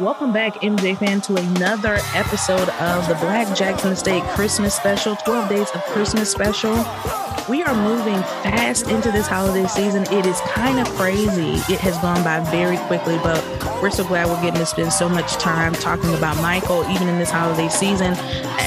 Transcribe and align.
Welcome 0.00 0.32
back, 0.32 0.54
MJ 0.62 0.96
fan, 0.96 1.20
to 1.22 1.36
another 1.36 1.98
episode 2.14 2.70
of 2.70 3.06
the 3.06 3.16
Black 3.16 3.54
Jackson 3.54 3.92
Estate 3.92 4.22
Christmas 4.30 4.74
Special, 4.74 5.14
12 5.14 5.48
Days 5.50 5.70
of 5.72 5.82
Christmas 5.82 6.32
Special. 6.32 6.72
We 7.50 7.62
are 7.62 7.74
moving 7.74 8.22
fast 8.42 8.88
into 8.88 9.12
this 9.12 9.26
holiday 9.26 9.66
season. 9.66 10.04
It 10.04 10.24
is 10.24 10.40
kind 10.40 10.80
of 10.80 10.88
crazy. 10.94 11.56
It 11.70 11.80
has 11.80 11.98
gone 11.98 12.24
by 12.24 12.40
very 12.50 12.78
quickly, 12.78 13.18
but 13.18 13.44
we're 13.82 13.90
so 13.90 14.02
glad 14.08 14.28
we're 14.28 14.40
getting 14.40 14.60
to 14.60 14.64
spend 14.64 14.90
so 14.90 15.06
much 15.06 15.34
time 15.34 15.74
talking 15.74 16.14
about 16.14 16.38
Michael, 16.38 16.82
even 16.90 17.06
in 17.06 17.18
this 17.18 17.30
holiday 17.30 17.68
season, 17.68 18.14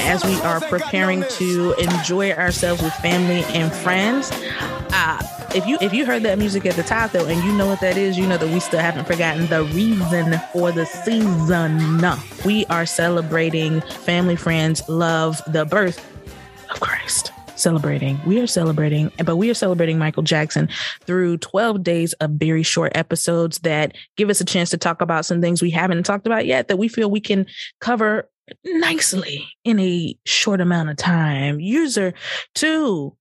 as 0.06 0.24
we 0.24 0.40
are 0.42 0.60
preparing 0.60 1.24
to 1.30 1.72
enjoy 1.80 2.30
ourselves 2.30 2.80
with 2.80 2.94
family 2.94 3.42
and 3.46 3.72
friends. 3.72 4.30
Uh, 4.92 5.20
if 5.54 5.66
you 5.66 5.78
if 5.80 5.94
you 5.94 6.04
heard 6.04 6.24
that 6.24 6.38
music 6.38 6.66
at 6.66 6.74
the 6.74 6.82
top 6.82 7.12
though, 7.12 7.26
and 7.26 7.42
you 7.44 7.52
know 7.52 7.66
what 7.66 7.80
that 7.80 7.96
is, 7.96 8.18
you 8.18 8.26
know 8.26 8.36
that 8.36 8.48
we 8.48 8.58
still 8.58 8.80
haven't 8.80 9.06
forgotten 9.06 9.46
the 9.46 9.62
reason 9.64 10.38
for 10.52 10.72
the 10.72 10.84
season. 10.84 12.02
We 12.44 12.66
are 12.66 12.84
celebrating 12.84 13.80
family, 13.80 14.36
friends, 14.36 14.82
love, 14.88 15.40
the 15.46 15.64
birth 15.64 16.04
of 16.70 16.80
Christ. 16.80 17.30
Celebrating. 17.54 18.18
We 18.26 18.40
are 18.40 18.48
celebrating, 18.48 19.12
but 19.24 19.36
we 19.36 19.48
are 19.48 19.54
celebrating 19.54 19.96
Michael 19.96 20.24
Jackson 20.24 20.68
through 21.02 21.38
12 21.38 21.84
days 21.84 22.12
of 22.14 22.32
very 22.32 22.64
short 22.64 22.90
episodes 22.96 23.60
that 23.60 23.96
give 24.16 24.28
us 24.30 24.40
a 24.40 24.44
chance 24.44 24.70
to 24.70 24.76
talk 24.76 25.00
about 25.00 25.24
some 25.24 25.40
things 25.40 25.62
we 25.62 25.70
haven't 25.70 26.02
talked 26.04 26.26
about 26.26 26.46
yet 26.46 26.66
that 26.66 26.78
we 26.78 26.88
feel 26.88 27.08
we 27.08 27.20
can 27.20 27.46
cover 27.80 28.28
nicely 28.64 29.46
in 29.62 29.78
a 29.78 30.18
short 30.24 30.60
amount 30.60 30.90
of 30.90 30.96
time. 30.96 31.60
User 31.60 32.12
two 32.56 33.16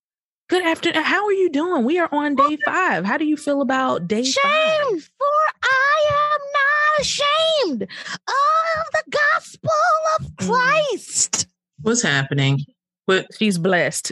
Good 0.50 0.64
afternoon. 0.66 1.04
How 1.04 1.26
are 1.26 1.32
you 1.34 1.50
doing? 1.50 1.84
We 1.86 2.00
are 2.00 2.10
on 2.12 2.36
day 2.36 2.58
five. 2.66 3.06
How 3.06 3.18
do 3.18 3.26
you 3.26 3.38
feel 3.38 3.62
about 3.62 4.08
day 4.08 4.24
Shame, 4.24 4.44
five? 4.44 5.10
for 5.18 5.28
I 5.64 6.06
am 6.12 6.40
not 6.54 7.02
ashamed 7.02 7.82
of 7.84 8.86
the 8.92 9.04
gospel 9.12 9.70
of 10.20 10.26
Mm. 10.28 10.48
Christ. 10.48 11.48
What's 11.82 12.02
happening? 12.02 12.60
What 13.06 13.28
She's 13.38 13.58
blessed 13.58 14.12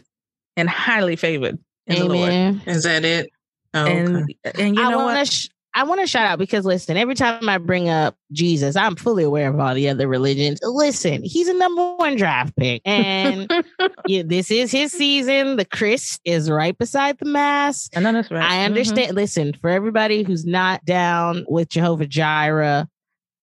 and 0.57 0.69
highly 0.69 1.15
favored 1.15 1.59
in 1.88 1.99
the 1.99 2.05
Lord. 2.05 2.61
Is 2.66 2.83
that? 2.83 3.03
It? 3.05 3.29
Oh, 3.73 3.83
okay. 3.83 3.93
And 3.95 4.35
and 4.59 4.75
you 4.75 4.83
I 4.83 4.89
know 4.91 4.97
want 4.97 5.17
what? 5.19 5.27
Sh- 5.27 5.47
I 5.73 5.83
want 5.83 6.02
to 6.02 6.08
shout 6.08 6.25
out 6.25 6.38
because 6.38 6.66
listen, 6.66 6.97
every 6.97 7.16
time 7.16 7.47
I 7.47 7.58
bring 7.58 7.88
up 7.88 8.16
Jesus, 8.31 8.75
I'm 8.75 8.95
fully 8.95 9.23
aware 9.23 9.50
of 9.50 9.59
all 9.59 9.73
the 9.73 9.88
other 9.88 10.08
religions. 10.08 10.59
Listen, 10.63 11.23
he's 11.23 11.47
a 11.47 11.53
number 11.53 11.95
one 11.95 12.17
draft 12.17 12.55
pick, 12.58 12.81
and 12.83 13.50
yeah, 14.05 14.23
this 14.25 14.52
is 14.52 14.72
his 14.72 14.91
season. 14.91 15.55
The 15.55 15.66
Chris 15.66 16.19
is 16.25 16.50
right 16.50 16.78
beside 16.78 17.17
the 17.19 17.25
Mass. 17.25 17.89
I 17.95 18.02
know 18.02 18.11
that's 18.11 18.30
right. 18.30 18.44
I 18.44 18.66
understand. 18.66 19.16
Listen, 19.16 19.53
for 19.53 19.69
everybody 19.69 20.23
who's 20.23 20.45
not 20.45 20.83
down 20.83 21.45
with 21.47 21.69
Jehovah 21.69 22.08
Jireh, 22.08 22.88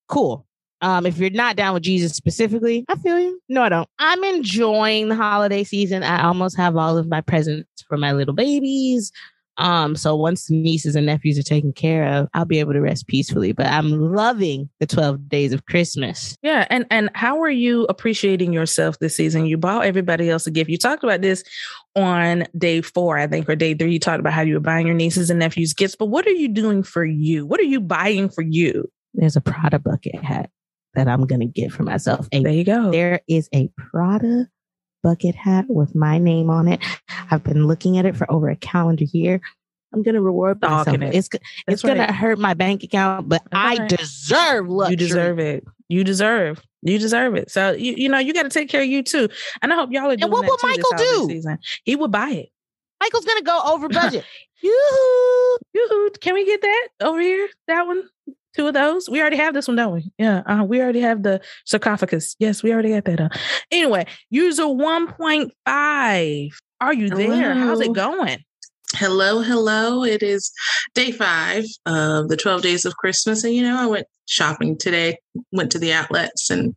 cool. 0.09 0.45
Um, 0.81 1.07
if 1.07 1.19
you're 1.19 1.31
not 1.31 1.57
down 1.57 1.75
with 1.75 1.83
Jesus 1.83 2.13
specifically, 2.13 2.85
I 2.89 2.97
feel 2.97 3.19
you. 3.19 3.41
No, 3.49 3.63
I 3.63 3.69
don't. 3.69 3.89
I'm 3.99 4.23
enjoying 4.23 5.09
the 5.09 5.17
holiday 5.17 5.65
season. 5.65 6.03
I 6.03 6.23
almost 6.23 6.57
have 6.57 6.77
all 6.77 6.97
of 6.97 7.09
my 7.09 7.21
presents 7.21 7.83
for 7.89 7.97
my 7.97 8.13
little 8.13 8.35
babies. 8.35 9.11
Um, 9.59 9.97
so 9.97 10.15
once 10.15 10.49
nieces 10.51 10.95
and 10.95 11.07
nephews 11.07 11.39
are 11.39 11.43
taken 11.43 11.73
care 11.73 12.07
of, 12.07 12.29
I'll 12.33 12.45
be 12.45 12.61
able 12.61 12.73
to 12.73 12.81
rest 12.81 13.09
peacefully. 13.09 13.53
But 13.53 13.67
I'm 13.67 13.91
loving 13.91 14.71
the 14.81 14.87
12 14.87 15.29
days 15.29 15.53
of 15.53 15.67
Christmas. 15.67 16.37
Yeah, 16.43 16.67
and 16.71 16.87
and 16.91 17.11
how 17.15 17.43
are 17.43 17.51
you 17.51 17.85
appreciating 17.85 18.53
yourself 18.53 18.99
this 19.01 19.17
season? 19.17 19.47
You 19.47 19.59
bought 19.59 19.85
everybody 19.85 20.31
else 20.31 20.47
a 20.47 20.51
gift. 20.51 20.71
You 20.71 20.79
talked 20.79 21.03
about 21.03 21.21
this 21.21 21.43
on 21.97 22.47
day 22.57 22.81
four, 22.81 23.19
I 23.19 23.27
think, 23.27 23.49
or 23.49 23.57
day 23.57 23.75
three. 23.75 23.93
You 23.93 23.99
talked 23.99 24.21
about 24.21 24.33
how 24.33 24.43
you 24.43 24.55
were 24.55 24.61
buying 24.61 24.87
your 24.87 24.97
nieces 24.97 25.31
and 25.31 25.39
nephews 25.39 25.75
gifts, 25.75 25.97
but 25.97 26.07
what 26.07 26.27
are 26.27 26.31
you 26.31 26.49
doing 26.49 26.83
for 26.83 27.05
you? 27.05 27.45
What 27.45 27.61
are 27.61 27.65
you 27.65 27.81
buying 27.81 28.29
for 28.29 28.43
you? 28.43 28.89
There's 29.15 29.37
a 29.37 29.41
Prada 29.41 29.79
bucket 29.79 30.23
hat 30.23 30.51
that 30.95 31.09
I'm 31.09 31.27
gonna 31.27 31.47
get 31.47 31.73
for 31.73 31.83
myself. 31.83 32.29
A 32.33 32.43
There 32.43 32.53
you 32.53 32.65
go. 32.65 32.91
There 32.91 33.21
is 33.29 33.49
a 33.55 33.69
Prada 33.77 34.49
bucket 35.03 35.35
hat 35.35 35.67
with 35.69 35.95
my 35.95 36.19
name 36.19 36.51
on 36.51 36.69
it. 36.69 36.81
I've 37.31 37.45
been 37.45 37.67
looking 37.67 37.99
at 37.99 38.07
it 38.07 38.17
for 38.17 38.31
over 38.31 38.49
a 38.49 38.57
calendar 38.57 39.05
year. 39.05 39.41
I'm 39.93 40.03
gonna 40.03 40.21
reward 40.21 40.61
myself. 40.61 40.89
It. 40.89 41.15
It's 41.15 41.29
it's 41.67 41.83
gonna 41.83 42.13
hurt 42.13 42.39
my 42.39 42.55
bank 42.55 42.83
account, 42.83 43.29
but 43.29 43.43
That's 43.51 43.79
I 43.79 43.83
right. 43.83 43.89
deserve 43.89 44.69
luxury. 44.69 44.93
You 44.93 44.97
deserve 44.97 45.39
it. 45.39 45.65
You 45.89 46.05
deserve. 46.05 46.63
You 46.83 46.99
deserve 46.99 47.35
it. 47.37 47.51
So 47.51 47.73
you 47.73 47.95
you 47.97 48.09
know 48.09 48.19
you 48.19 48.35
got 48.35 48.43
to 48.43 48.51
take 48.51 48.69
care 48.69 48.83
of 48.83 48.87
you 48.87 49.03
too. 49.03 49.29
And 49.63 49.73
I 49.73 49.77
hope 49.77 49.91
y'all 49.91 50.11
are 50.11 50.17
doing 50.17 50.31
what 50.31 50.43
that 50.43 50.59
will 50.63 50.69
Michael 50.69 51.27
do? 51.27 51.35
Season. 51.35 51.59
He 51.85 51.97
would 51.97 52.13
buy 52.13 52.31
it. 52.31 52.49
Michael's 53.01 53.25
gonna 53.25 53.43
go 53.43 53.61
over 53.65 53.89
budget. 53.89 54.25
Yoo-hoo. 54.63 55.57
Yoo-hoo. 55.73 56.11
Can 56.21 56.35
we 56.35 56.45
get 56.45 56.61
that 56.61 56.89
over 57.03 57.21
here? 57.21 57.49
That 57.69 57.87
one? 57.87 58.03
Two 58.59 58.67
of 58.67 58.75
those? 58.75 59.09
We 59.09 59.21
already 59.21 59.37
have 59.37 59.55
this 59.55 59.69
one, 59.69 59.77
don't 59.77 59.95
we? 59.95 60.11
Yeah. 60.19 60.43
Uh, 60.45 60.65
we 60.65 60.83
already 60.83 61.01
have 61.01 61.23
the 61.23 61.41
sarcophagus. 61.65 62.35
Yes, 62.41 62.61
we 62.61 62.73
already 62.73 62.89
got 62.91 63.05
that. 63.05 63.21
Uh. 63.21 63.29
Anyway, 63.71 64.05
user 64.31 64.65
1.5. 64.65 66.49
Are 66.81 66.95
you 66.95 67.09
there? 67.09 67.55
How's 67.55 67.81
it 67.81 67.93
going? 67.93 68.39
hello, 68.95 69.43
hello. 69.43 70.03
It 70.03 70.23
is 70.23 70.51
day 70.95 71.13
five 71.13 71.65
of 71.87 72.29
the 72.29 72.37
12 72.37 72.63
days 72.63 72.85
of 72.85 72.97
Christmas. 72.97 73.45
And, 73.45 73.55
you 73.55 73.63
know, 73.63 73.79
I 73.79 73.87
went 73.87 74.07
shopping 74.27 74.77
today, 74.77 75.19
went 75.53 75.71
to 75.73 75.79
the 75.79 75.93
outlets, 75.93 76.51
and 76.51 76.75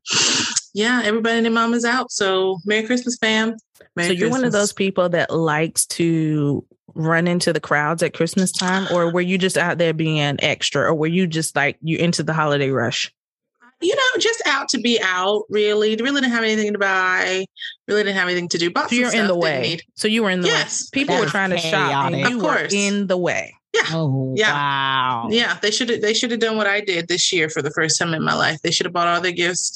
yeah, 0.73 1.01
everybody 1.03 1.37
and 1.37 1.45
their 1.45 1.53
mom 1.53 1.73
is 1.73 1.85
out. 1.85 2.11
So, 2.11 2.59
Merry 2.65 2.85
Christmas, 2.85 3.17
fam. 3.19 3.55
Merry 3.95 4.09
so 4.09 4.13
you're 4.13 4.29
one 4.29 4.45
of 4.45 4.51
those 4.51 4.73
people 4.73 5.09
that 5.09 5.33
likes 5.33 5.85
to 5.87 6.65
run 6.95 7.27
into 7.27 7.51
the 7.53 7.59
crowds 7.59 8.03
at 8.03 8.13
Christmas 8.13 8.51
time, 8.51 8.87
or 8.91 9.11
were 9.11 9.21
you 9.21 9.37
just 9.37 9.57
out 9.57 9.77
there 9.77 9.93
being 9.93 10.37
extra, 10.39 10.83
or 10.83 10.93
were 10.95 11.07
you 11.07 11.27
just 11.27 11.55
like 11.55 11.77
you 11.81 11.97
into 11.97 12.23
the 12.23 12.33
holiday 12.33 12.69
rush? 12.69 13.11
you 13.83 13.95
know, 13.95 14.19
just 14.19 14.43
out 14.45 14.69
to 14.69 14.79
be 14.79 14.99
out, 15.01 15.41
really. 15.49 15.95
Really 15.95 16.21
didn't 16.21 16.33
have 16.33 16.43
anything 16.43 16.71
to 16.71 16.77
buy, 16.77 17.43
really 17.87 18.03
didn't 18.03 18.15
have 18.15 18.27
anything 18.27 18.47
to 18.49 18.59
do. 18.59 18.69
But 18.69 18.89
So 18.91 18.95
you're 18.95 19.11
in 19.11 19.25
the 19.25 19.35
way. 19.35 19.61
need- 19.61 19.83
So 19.95 20.07
you 20.07 20.21
were 20.21 20.29
in 20.29 20.41
the 20.41 20.49
Yes. 20.49 20.83
way. 20.93 21.01
People 21.01 21.17
were 21.17 21.25
trying 21.25 21.49
to 21.49 21.57
shop, 21.57 22.11
and 22.11 22.19
you 22.19 22.37
Of 22.37 22.43
were 22.43 22.57
course. 22.57 22.73
in 22.73 23.07
the 23.07 23.17
way. 23.17 23.55
Oh 23.91 24.35
Yeah. 24.37 24.53
wow. 24.53 25.27
Yeah, 25.31 25.57
they 25.63 25.71
should 25.71 25.89
have 25.89 25.99
they 26.01 26.13
should 26.13 26.29
have 26.29 26.39
done 26.39 26.57
what 26.57 26.67
I 26.67 26.81
did 26.81 27.07
this 27.07 27.33
year 27.33 27.49
for 27.49 27.63
the 27.63 27.71
first 27.71 27.97
time 27.97 28.13
in 28.13 28.21
my 28.23 28.35
life. 28.35 28.59
They 28.61 28.69
should 28.69 28.85
have 28.85 28.93
bought 28.93 29.07
all 29.07 29.19
their 29.19 29.31
gifts 29.31 29.73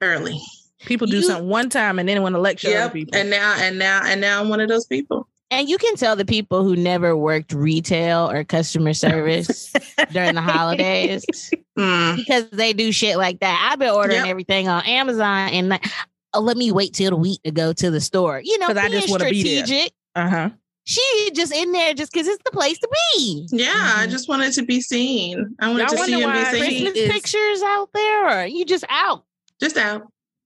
early. 0.00 0.40
People 0.86 1.08
do 1.08 1.16
You- 1.16 1.22
something 1.24 1.48
one 1.48 1.68
time, 1.68 1.98
and 1.98 2.08
then 2.08 2.22
want 2.22 2.36
to 2.36 2.40
lecture 2.40 2.68
other 2.68 2.76
Yep. 2.78 2.92
people. 2.92 3.18
And 3.18 3.28
now 3.28 3.56
and 3.58 3.76
now 3.76 4.02
and 4.04 4.20
now 4.20 4.40
I'm 4.40 4.50
one 4.50 4.60
of 4.60 4.68
those 4.68 4.86
people. 4.86 5.26
And 5.52 5.68
you 5.68 5.76
can 5.78 5.96
tell 5.96 6.16
the 6.16 6.24
people 6.24 6.64
who 6.64 6.74
never 6.76 7.16
worked 7.16 7.52
retail 7.52 8.30
or 8.30 8.42
customer 8.42 8.94
service 8.94 9.72
during 10.12 10.34
the 10.34 10.40
holidays 10.42 11.24
Mm. 11.78 12.16
because 12.16 12.48
they 12.50 12.72
do 12.74 12.92
shit 12.92 13.16
like 13.16 13.40
that. 13.40 13.68
I've 13.72 13.78
been 13.78 13.90
ordering 13.90 14.18
Yep. 14.20 14.26
everything 14.26 14.68
on 14.68 14.84
Amazon 14.84 15.48
and 15.50 15.68
like, 15.70 15.84
oh, 16.34 16.40
let 16.40 16.56
me 16.58 16.70
wait 16.70 16.92
till 16.92 17.10
the 17.10 17.16
week 17.16 17.40
to 17.44 17.50
go 17.50 17.72
to 17.72 17.90
the 17.90 18.00
store. 18.00 18.42
You 18.44 18.58
know, 18.58 18.66
'Cause 18.68 18.76
I 18.76 18.88
just 18.90 19.08
wanna 19.08 19.30
be 19.30 19.42
there. 19.42 19.64
strategic. 19.64 19.92
Uh 20.14 20.28
huh. 20.28 20.50
She 20.84 21.30
just 21.34 21.54
in 21.54 21.72
there 21.72 21.94
just 21.94 22.12
because 22.12 22.26
it's 22.26 22.42
the 22.44 22.50
place 22.50 22.78
to 22.80 22.88
be. 23.16 23.46
Yeah, 23.52 23.72
I 23.96 24.06
Mhm. 24.06 24.10
just 24.10 24.28
wanted 24.28 24.52
to 24.54 24.64
be 24.64 24.80
seen. 24.82 25.54
I 25.60 25.68
wanted 25.68 25.88
Y'all 25.88 25.98
to 25.98 26.04
see 26.04 26.22
and 26.22 26.32
be 26.32 26.38
seen. 26.38 26.44
Christmas 26.50 26.68
Christmas 26.92 26.96
is- 26.98 27.12
pictures 27.12 27.62
out 27.62 27.88
there, 27.94 28.42
or 28.42 28.46
you 28.46 28.64
just 28.66 28.84
out. 28.90 29.24
Just 29.60 29.76
out. 29.78 30.02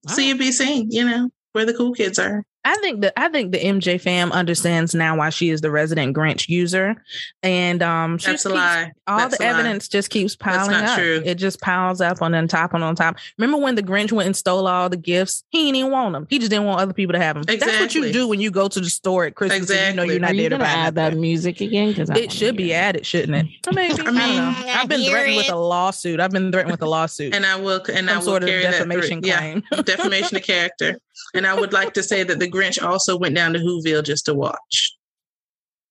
All 0.09 0.15
See 0.15 0.31
and 0.31 0.39
be 0.39 0.53
seen, 0.53 0.89
you 0.91 1.05
know, 1.05 1.28
where 1.53 1.65
the 1.65 1.75
cool 1.75 1.93
kids 1.93 2.19
are. 2.21 2.45
I 2.69 2.75
think 2.81 3.00
that 3.03 3.12
I 3.16 3.28
think 3.28 3.53
the 3.53 3.59
MJ 3.59 4.00
fam 4.00 4.32
understands 4.32 4.93
now 4.93 5.16
why 5.16 5.31
she 5.31 5.50
is 5.50 5.60
the 5.60 5.71
resident 5.71 6.16
Grinch 6.16 6.49
user, 6.49 6.97
and 7.44 7.81
um, 7.82 8.19
she 8.19 8.27
That's 8.27 8.44
a 8.44 8.49
keeps- 8.49 8.56
lie. 8.59 8.93
All 9.06 9.19
That's 9.19 9.38
the 9.38 9.44
a 9.44 9.47
lie. 9.47 9.50
evidence 9.60 9.87
just 9.87 10.10
keeps 10.10 10.34
piling 10.34 10.72
not 10.72 10.84
up. 10.84 10.99
true. 10.99 11.22
It 11.25 11.37
just 11.37 11.60
piles 11.60 12.00
up 12.00 12.21
on 12.22 12.34
on 12.34 12.49
top 12.49 12.75
and 12.75 12.82
on 12.82 12.97
top. 12.97 13.19
Remember 13.38 13.56
when 13.62 13.77
the 13.77 13.82
Grinch 13.84 14.10
went 14.10 14.27
and 14.27 14.37
stole 14.37 14.66
all 14.66 14.88
the 14.88 14.97
gifts? 14.97 15.44
He 15.50 15.60
didn't 15.66 15.77
even 15.77 15.93
want 15.93 16.12
them. 16.15 16.27
He 16.28 16.41
just 16.41 16.50
didn't 16.50 16.66
want 16.66 16.81
other 16.81 16.93
people 16.93 17.12
to 17.12 17.21
have 17.21 17.37
them. 17.37 17.44
That's 17.44 17.78
what 17.81 17.94
you 17.94 18.12
do 18.12 18.27
when 18.27 18.41
you 18.41 18.50
go 18.50 18.66
to 18.66 18.81
the 18.81 18.91
store 18.91 19.27
at 19.27 19.37
Christmas. 19.37 19.71
And 19.71 19.91
you 19.91 19.97
know 19.97 20.03
you're 20.03 20.19
not 20.21 20.31
Are 20.33 20.34
you 20.34 20.41
there 20.48 20.50
to 20.50 20.59
buy 20.59 20.65
add 20.65 20.97
that 20.97 21.16
music 21.16 21.60
again? 21.60 21.91
Because 21.91 22.10
It 22.10 22.33
should 22.33 22.56
be 22.56 22.75
added, 22.75 23.07
shouldn't 23.07 23.34
it? 23.36 23.47
Or 23.69 23.72
maybe. 23.72 23.92
I, 23.92 23.95
I 23.95 24.04
don't 24.04 24.15
mean- 24.15 24.36
know. 24.36 24.54
I 24.57 24.78
I've 24.80 24.89
been 24.89 25.01
hear 25.01 25.12
threatened 25.12 25.36
with 25.36 25.51
a 25.51 25.57
lawsuit. 25.57 26.19
I've 26.19 26.33
been 26.33 26.51
threatened 26.51 26.72
with 26.72 26.83
a 26.83 26.86
lawsuit. 26.89 27.33
And 27.34 27.47
I 27.47 27.54
will 27.57 27.80
and 27.95 28.10
I 28.10 28.16
will 28.16 28.22
sort 28.22 28.42
of 28.42 28.48
carry 28.48 28.62
that 28.65 28.72
defamation 28.72 29.22
through. 29.22 29.28
Yeah, 29.30 29.39
claim. 29.39 29.83
defamation 29.84 30.36
of 30.36 30.42
character. 30.42 30.98
And 31.34 31.47
I 31.47 31.59
would 31.59 31.72
like 31.72 31.95
to 31.95 32.03
say 32.03 32.22
that 32.22 32.39
the 32.39 32.51
Grinch 32.51 32.83
also 32.83 33.16
went 33.16 33.34
down 33.34 33.53
to 33.53 33.59
Whoville 33.59 34.04
just 34.04 34.27
to 34.27 34.34
watch. 34.34 34.97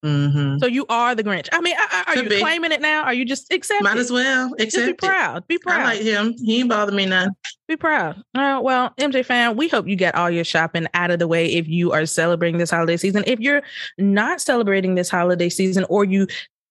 Mm-hmm. 0.06 0.60
So 0.60 0.68
you 0.68 0.86
are 0.88 1.16
the 1.16 1.24
Grinch. 1.24 1.50
I 1.51 1.62
mean, 1.62 1.75
are- 2.07 2.16
you 2.16 2.30
be. 2.30 2.39
claiming 2.39 2.72
it 2.72 2.80
now? 2.81 3.04
Are 3.04 3.13
you 3.13 3.25
just 3.25 3.51
accepting? 3.51 3.86
Might 3.86 3.98
as 3.98 4.12
well 4.12 4.54
Just 4.60 4.75
be 4.75 4.94
proud. 4.94 5.48
Be 5.48 5.57
proud. 5.57 5.81
I 5.81 5.83
like 5.83 6.01
him. 6.01 6.36
He 6.38 6.60
ain't 6.60 6.69
bother 6.69 6.92
me 6.92 7.07
none. 7.07 7.31
Be 7.68 7.75
proud. 7.75 8.22
All 8.36 8.42
right. 8.42 8.60
Well, 8.60 8.94
MJ 9.00 9.25
fan, 9.25 9.57
we 9.57 9.68
hope 9.68 9.88
you 9.88 9.95
get 9.95 10.13
all 10.13 10.30
your 10.30 10.44
shopping 10.44 10.86
out 10.94 11.10
of 11.10 11.18
the 11.18 11.28
way 11.28 11.51
if 11.51 11.68
you 11.68 11.92
are 11.92 12.06
celebrating 12.06 12.60
this 12.60 12.69
holiday 12.69 12.98
season. 12.98 13.24
If 13.25 13.39
you're 13.39 13.63
not 13.98 14.42
celebrating 14.42 14.94
this 14.94 15.10
holiday 15.10 15.50
season 15.50 15.86
or 15.89 16.06
you 16.06 16.28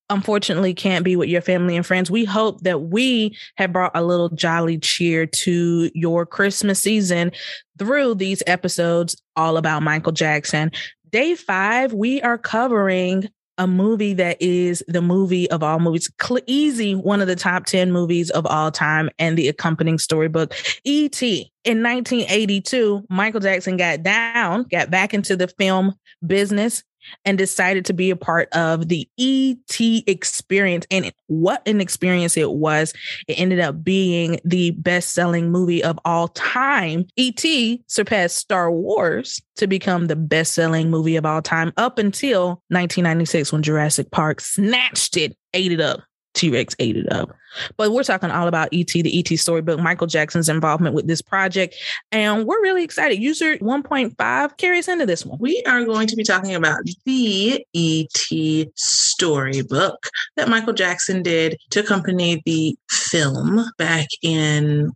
unfortunately 0.09 0.73
can't 0.73 1.05
be 1.05 1.15
with 1.15 1.29
your 1.29 1.41
family 1.41 1.75
and 1.75 1.85
friends, 1.85 2.11
we 2.11 2.25
hope 2.25 2.61
that 2.61 2.79
we 2.79 3.35
have 3.57 3.73
brought 3.73 3.95
a 3.95 4.03
little 4.03 4.29
jolly 4.29 4.77
cheer 4.77 5.25
to 5.25 5.89
your 5.93 6.25
Christmas 6.25 6.79
season 6.79 7.31
through 7.79 8.15
these 8.15 8.43
episodes 8.47 9.21
all 9.35 9.57
about 9.57 9.83
Michael 9.83 10.11
Jackson. 10.11 10.71
Day 11.09 11.35
five, 11.35 11.93
we 11.93 12.21
are 12.21 12.37
covering 12.37 13.29
a 13.57 13.67
movie 13.67 14.13
that 14.13 14.41
is 14.41 14.83
the 14.87 15.01
movie 15.01 15.49
of 15.49 15.63
all 15.63 15.79
movies, 15.79 16.11
easy 16.45 16.93
one 16.93 17.21
of 17.21 17.27
the 17.27 17.35
top 17.35 17.65
10 17.65 17.91
movies 17.91 18.29
of 18.31 18.45
all 18.45 18.71
time, 18.71 19.09
and 19.17 19.37
the 19.37 19.47
accompanying 19.47 19.97
storybook, 19.97 20.53
E.T. 20.83 21.51
In 21.63 21.81
1982, 21.81 23.05
Michael 23.09 23.39
Jackson 23.39 23.77
got 23.77 24.03
down, 24.03 24.63
got 24.63 24.91
back 24.91 25.13
into 25.13 25.35
the 25.35 25.47
film 25.47 25.93
business, 26.25 26.83
and 27.23 27.37
decided 27.37 27.85
to 27.85 27.93
be 27.93 28.09
a 28.09 28.15
part 28.15 28.49
of 28.53 28.87
the 28.87 29.07
ET 29.19 30.03
experience. 30.07 30.85
And 30.91 31.11
what 31.27 31.67
an 31.67 31.81
experience 31.81 32.37
it 32.37 32.51
was. 32.51 32.93
It 33.27 33.33
ended 33.33 33.59
up 33.59 33.83
being 33.83 34.39
the 34.43 34.71
best 34.71 35.13
selling 35.13 35.51
movie 35.51 35.83
of 35.83 35.99
all 36.05 36.29
time. 36.29 37.07
ET 37.17 37.43
surpassed 37.87 38.37
Star 38.37 38.71
Wars 38.71 39.41
to 39.57 39.67
become 39.67 40.07
the 40.07 40.15
best 40.15 40.53
selling 40.53 40.89
movie 40.89 41.15
of 41.15 41.25
all 41.25 41.41
time 41.41 41.73
up 41.77 41.97
until 41.97 42.61
1996 42.69 43.51
when 43.51 43.63
Jurassic 43.63 44.11
Park 44.11 44.41
snatched 44.41 45.17
it, 45.17 45.35
ate 45.53 45.71
it 45.71 45.81
up. 45.81 46.01
T 46.35 46.49
Rex 46.51 46.75
ate 46.79 46.97
it 46.97 47.11
up. 47.11 47.35
But 47.77 47.91
we're 47.91 48.03
talking 48.03 48.29
all 48.31 48.47
about 48.47 48.69
ET, 48.73 48.87
the 48.87 49.19
ET 49.19 49.37
storybook, 49.39 49.79
Michael 49.79 50.07
Jackson's 50.07 50.49
involvement 50.49 50.93
with 50.93 51.07
this 51.07 51.21
project. 51.21 51.75
And 52.11 52.45
we're 52.45 52.61
really 52.61 52.83
excited. 52.83 53.21
User 53.21 53.57
1.5 53.57 54.57
carries 54.57 54.87
into 54.87 55.05
this 55.05 55.25
one. 55.25 55.39
We 55.39 55.63
are 55.65 55.83
going 55.85 56.07
to 56.07 56.15
be 56.15 56.23
talking 56.23 56.53
about 56.53 56.81
the 57.05 57.65
ET 57.73 58.67
storybook 58.75 60.07
that 60.35 60.49
Michael 60.49 60.73
Jackson 60.73 61.23
did 61.23 61.57
to 61.71 61.79
accompany 61.79 62.41
the 62.45 62.77
film 62.89 63.65
back 63.77 64.07
in 64.21 64.91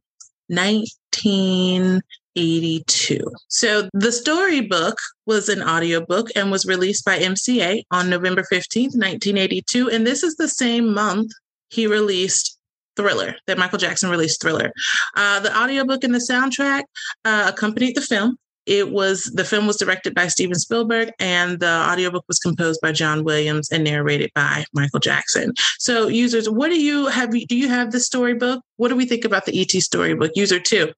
1982. 2.39 3.19
So 3.47 3.89
the 3.94 4.12
storybook 4.12 4.97
was 5.25 5.50
an 5.50 5.62
audiobook 5.62 6.30
and 6.36 6.51
was 6.51 6.65
released 6.65 7.06
by 7.06 7.19
MCA 7.19 7.83
on 7.91 8.09
November 8.09 8.44
15th, 8.44 8.95
1982. 8.95 9.89
And 9.89 10.06
this 10.06 10.24
is 10.24 10.36
the 10.36 10.47
same 10.47 10.94
month 10.94 11.31
he 11.69 11.88
released 11.88 12.57
Thriller, 12.95 13.36
that 13.47 13.57
Michael 13.57 13.77
Jackson 13.77 14.09
released 14.09 14.41
Thriller. 14.41 14.71
Uh, 15.15 15.39
the 15.39 15.56
audiobook 15.57 16.03
and 16.03 16.13
the 16.13 16.19
soundtrack 16.19 16.83
uh, 17.25 17.51
accompanied 17.53 17.95
the 17.95 18.01
film. 18.01 18.38
It 18.65 18.91
was 18.91 19.24
the 19.33 19.45
film 19.45 19.65
was 19.65 19.77
directed 19.77 20.13
by 20.13 20.27
Steven 20.27 20.53
Spielberg 20.53 21.09
and 21.18 21.59
the 21.59 21.88
audiobook 21.89 22.24
was 22.27 22.38
composed 22.38 22.80
by 22.81 22.91
John 22.91 23.24
Williams 23.24 23.71
and 23.71 23.83
narrated 23.83 24.30
by 24.36 24.63
Michael 24.74 25.00
Jackson. 25.00 25.53
So 25.80 26.07
users, 26.07 26.47
what 26.47 26.69
do 26.69 26.80
you 26.80 27.07
have 27.07 27.31
do 27.31 27.57
you 27.57 27.68
have 27.68 27.91
the 27.91 28.00
storybook? 28.00 28.62
What 28.75 28.89
do 28.89 28.95
we 28.95 29.06
think 29.06 29.25
about 29.25 29.45
the 29.45 29.59
ET 29.59 29.71
storybook? 29.81 30.33
User 30.36 30.59
2. 30.59 30.91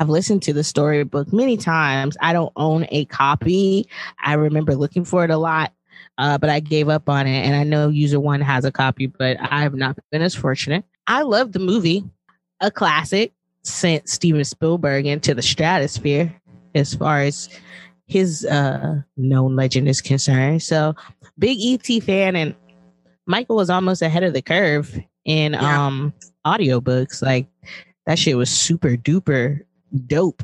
I've 0.00 0.08
listened 0.08 0.42
to 0.42 0.52
the 0.52 0.64
storybook 0.64 1.32
many 1.32 1.56
times. 1.56 2.16
I 2.20 2.32
don't 2.32 2.52
own 2.56 2.86
a 2.88 3.04
copy. 3.04 3.88
I 4.24 4.34
remember 4.34 4.74
looking 4.74 5.04
for 5.04 5.22
it 5.22 5.30
a 5.30 5.36
lot 5.36 5.72
uh, 6.20 6.36
but 6.36 6.50
I 6.50 6.60
gave 6.60 6.90
up 6.90 7.08
on 7.08 7.26
it. 7.26 7.46
And 7.46 7.56
I 7.56 7.64
know 7.64 7.88
user 7.88 8.20
one 8.20 8.42
has 8.42 8.66
a 8.66 8.70
copy, 8.70 9.06
but 9.06 9.38
I 9.40 9.62
have 9.62 9.74
not 9.74 9.98
been 10.10 10.20
as 10.20 10.34
fortunate. 10.34 10.84
I 11.06 11.22
love 11.22 11.52
the 11.52 11.58
movie, 11.58 12.04
a 12.60 12.70
classic, 12.70 13.32
sent 13.62 14.06
Steven 14.06 14.44
Spielberg 14.44 15.06
into 15.06 15.34
the 15.34 15.40
stratosphere 15.40 16.34
as 16.74 16.94
far 16.94 17.22
as 17.22 17.48
his 18.06 18.44
uh, 18.44 19.00
known 19.16 19.56
legend 19.56 19.88
is 19.88 20.02
concerned. 20.02 20.62
So, 20.62 20.94
big 21.38 21.58
ET 21.58 22.02
fan, 22.02 22.36
and 22.36 22.54
Michael 23.26 23.56
was 23.56 23.70
almost 23.70 24.02
ahead 24.02 24.22
of 24.22 24.34
the 24.34 24.42
curve 24.42 24.98
in 25.24 25.54
yeah. 25.54 25.86
um 25.86 26.12
audiobooks. 26.46 27.22
Like 27.22 27.46
that 28.04 28.18
shit 28.18 28.36
was 28.36 28.50
super 28.50 28.90
duper 28.90 29.60
dope 30.06 30.42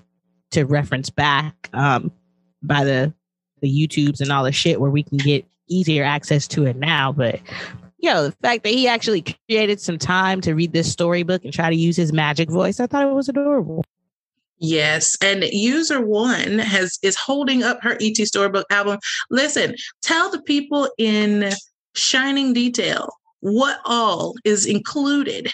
to 0.51 0.65
reference 0.65 1.11
back 1.11 1.69
um 1.73 2.11
by 2.63 2.85
the 2.85 3.13
the 3.63 3.69
YouTubes 3.69 4.21
and 4.21 4.31
all 4.31 4.45
the 4.45 4.53
shit 4.53 4.81
where 4.81 4.91
we 4.91 5.03
can 5.03 5.19
get 5.19 5.47
easier 5.69 6.05
access 6.05 6.47
to 6.47 6.67
it 6.67 6.77
now. 6.77 7.11
But 7.11 7.41
know, 8.07 8.25
the 8.29 8.33
fact 8.33 8.65
that 8.65 8.73
he 8.73 8.89
actually 8.89 9.23
created 9.49 9.81
some 9.81 9.99
time 9.99 10.41
to 10.43 10.55
read 10.55 10.73
this 10.73 10.91
storybook 10.91 11.45
and 11.45 11.53
try 11.53 11.69
to 11.69 11.77
use 11.77 11.97
his 11.97 12.13
magic 12.13 12.51
voice, 12.51 12.81
I 12.81 12.87
thought 12.87 13.07
it 13.07 13.13
was 13.13 13.29
adorable. 13.29 13.85
Yes, 14.59 15.19
and 15.21 15.45
user 15.45 16.01
one 16.01 16.59
has 16.59 16.99
is 17.03 17.17
holding 17.17 17.63
up 17.63 17.79
her 17.83 17.99
ET 18.01 18.17
storybook 18.17 18.67
album. 18.71 18.99
Listen, 19.31 19.75
tell 20.01 20.31
the 20.31 20.41
people 20.41 20.89
in 20.97 21.53
shining 21.95 22.55
detail 22.55 23.13
what 23.41 23.81
all 23.85 24.35
is 24.45 24.65
included 24.65 25.53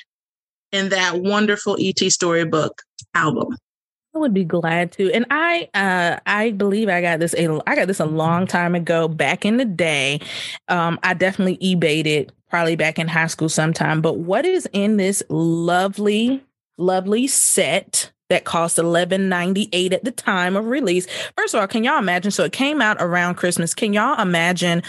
in 0.71 0.91
that 0.91 1.21
wonderful 1.21 1.77
ET 1.81 1.99
storybook 2.13 2.83
album. 3.15 3.57
I 4.15 4.19
would 4.19 4.35
be 4.35 4.45
glad 4.45 4.93
to. 4.93 5.11
And 5.13 5.25
I 5.31 5.69
uh 5.75 6.21
I 6.27 6.51
believe 6.51 6.89
I 6.89 7.01
got 7.01 7.19
this 7.19 7.35
a 7.35 7.61
I 7.67 7.75
got 7.75 7.89
this 7.89 8.01
a 8.01 8.05
long 8.07 8.47
time 8.47 8.75
ago 8.75 9.09
back 9.09 9.45
in 9.45 9.57
the 9.57 9.65
day. 9.65 10.21
Um 10.69 10.99
I 11.03 11.15
definitely 11.15 11.57
eBayed 11.59 12.07
it 12.07 12.33
probably 12.51 12.77
back 12.77 12.99
in 12.99 13.09
high 13.09 13.29
school 13.29 13.49
sometime. 13.49 14.03
But 14.03 14.19
what 14.19 14.45
is 14.45 14.69
in 14.73 14.99
this 14.99 15.23
lovely 15.29 16.45
lovely 16.77 17.27
set 17.27 18.13
that 18.29 18.45
cost 18.45 18.79
eleven 18.79 19.29
ninety 19.29 19.69
eight 19.73 19.93
at 19.93 20.05
the 20.05 20.11
time 20.11 20.57
of 20.57 20.67
release. 20.67 21.07
First 21.37 21.55
of 21.55 21.61
all, 21.61 21.67
can 21.67 21.85
y'all 21.85 21.99
imagine? 21.99 22.31
So 22.31 22.45
it 22.45 22.53
came 22.53 22.81
out 22.81 22.97
around 23.01 23.35
Christmas. 23.35 23.75
Can 23.75 23.93
y'all 23.93 24.21
imagine 24.21 24.83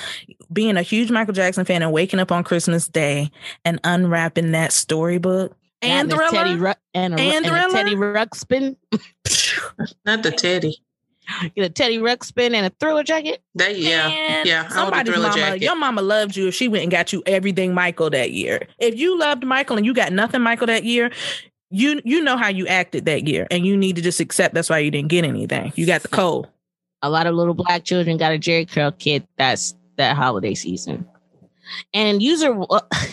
being 0.52 0.78
a 0.78 0.81
huge 0.81 1.12
Michael 1.12 1.34
Jackson 1.34 1.66
fan 1.66 1.81
and 1.81 1.92
waking 1.92 2.20
up 2.20 2.31
on 2.31 2.44
Christmas 2.44 2.88
Day 2.88 3.31
and 3.66 3.80
unwrapping 3.84 4.52
that 4.52 4.72
storybook? 4.72 5.58
And 5.84 6.10
Thriller 6.10 6.30
Teddy 6.30 6.56
Ru- 6.56 6.74
and, 6.94 7.14
a, 7.14 7.20
and, 7.20 7.46
and 7.46 7.56
a 7.56 7.76
Teddy 7.76 7.96
Ruxpin. 7.96 8.76
Not 10.06 10.24
the 10.24 10.32
Teddy. 10.32 10.78
Get 11.56 11.66
a 11.66 11.70
Teddy 11.70 11.98
Ruxpin 12.00 12.54
and 12.54 12.66
a 12.66 12.70
Thriller 12.80 13.04
jacket. 13.04 13.42
That 13.56 13.78
yeah, 13.78 14.08
and 14.08 14.48
yeah. 14.48 14.68
Somebody's 14.68 15.16
mama, 15.16 15.36
jacket. 15.36 15.62
your 15.62 15.76
mama 15.76 16.02
loved 16.02 16.36
you 16.36 16.48
if 16.48 16.56
she 16.56 16.68
went 16.68 16.84
and 16.84 16.92
got 16.92 17.14
you 17.14 17.24
everything 17.26 17.74
Michael 17.74 18.10
that 18.10 18.32
year. 18.32 18.68
If 18.80 18.98
you 18.98 19.18
loved 19.18 19.46
Michael 19.46 19.78
and 19.78 19.86
you 19.86 19.94
got 19.94 20.12
nothing 20.12 20.42
Michael 20.42 20.68
that 20.68 20.84
year, 20.84 21.12
you 21.70 22.02
you 22.04 22.22
know 22.22 22.38
how 22.38 22.50
you 22.50 22.68
acted 22.68 23.06
that 23.06 23.28
year, 23.28 23.48
and 23.50 23.66
you 23.66 23.78
need 23.78 23.96
to 23.96 24.02
just 24.02 24.20
accept 24.20 24.54
that's 24.54 24.70
why 24.70 24.80
you 24.80 24.92
didn't 24.92 25.10
get 25.10 25.24
anything. 25.24 25.72
You 25.76 25.86
got 25.86 26.02
the 26.02 26.10
cold. 26.10 26.48
A 27.02 27.10
lot 27.10 27.26
of 27.26 27.36
little 27.36 27.54
black 27.54 27.84
children 27.84 28.18
got 28.18 28.34
a 28.34 28.38
Jheri 28.38 28.70
curl 28.70 28.92
kit. 28.92 29.26
That's 29.38 29.76
that 29.98 30.16
holiday 30.16 30.54
season. 30.54 31.08
And 31.94 32.21
user 32.21 32.57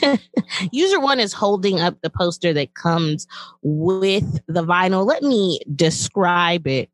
user 0.72 1.00
one 1.00 1.20
is 1.20 1.32
holding 1.32 1.80
up 1.80 2.00
the 2.02 2.10
poster 2.10 2.52
that 2.52 2.74
comes 2.74 3.26
with 3.62 4.40
the 4.46 4.64
vinyl. 4.64 5.06
Let 5.06 5.22
me 5.22 5.60
describe 5.74 6.66
it 6.66 6.90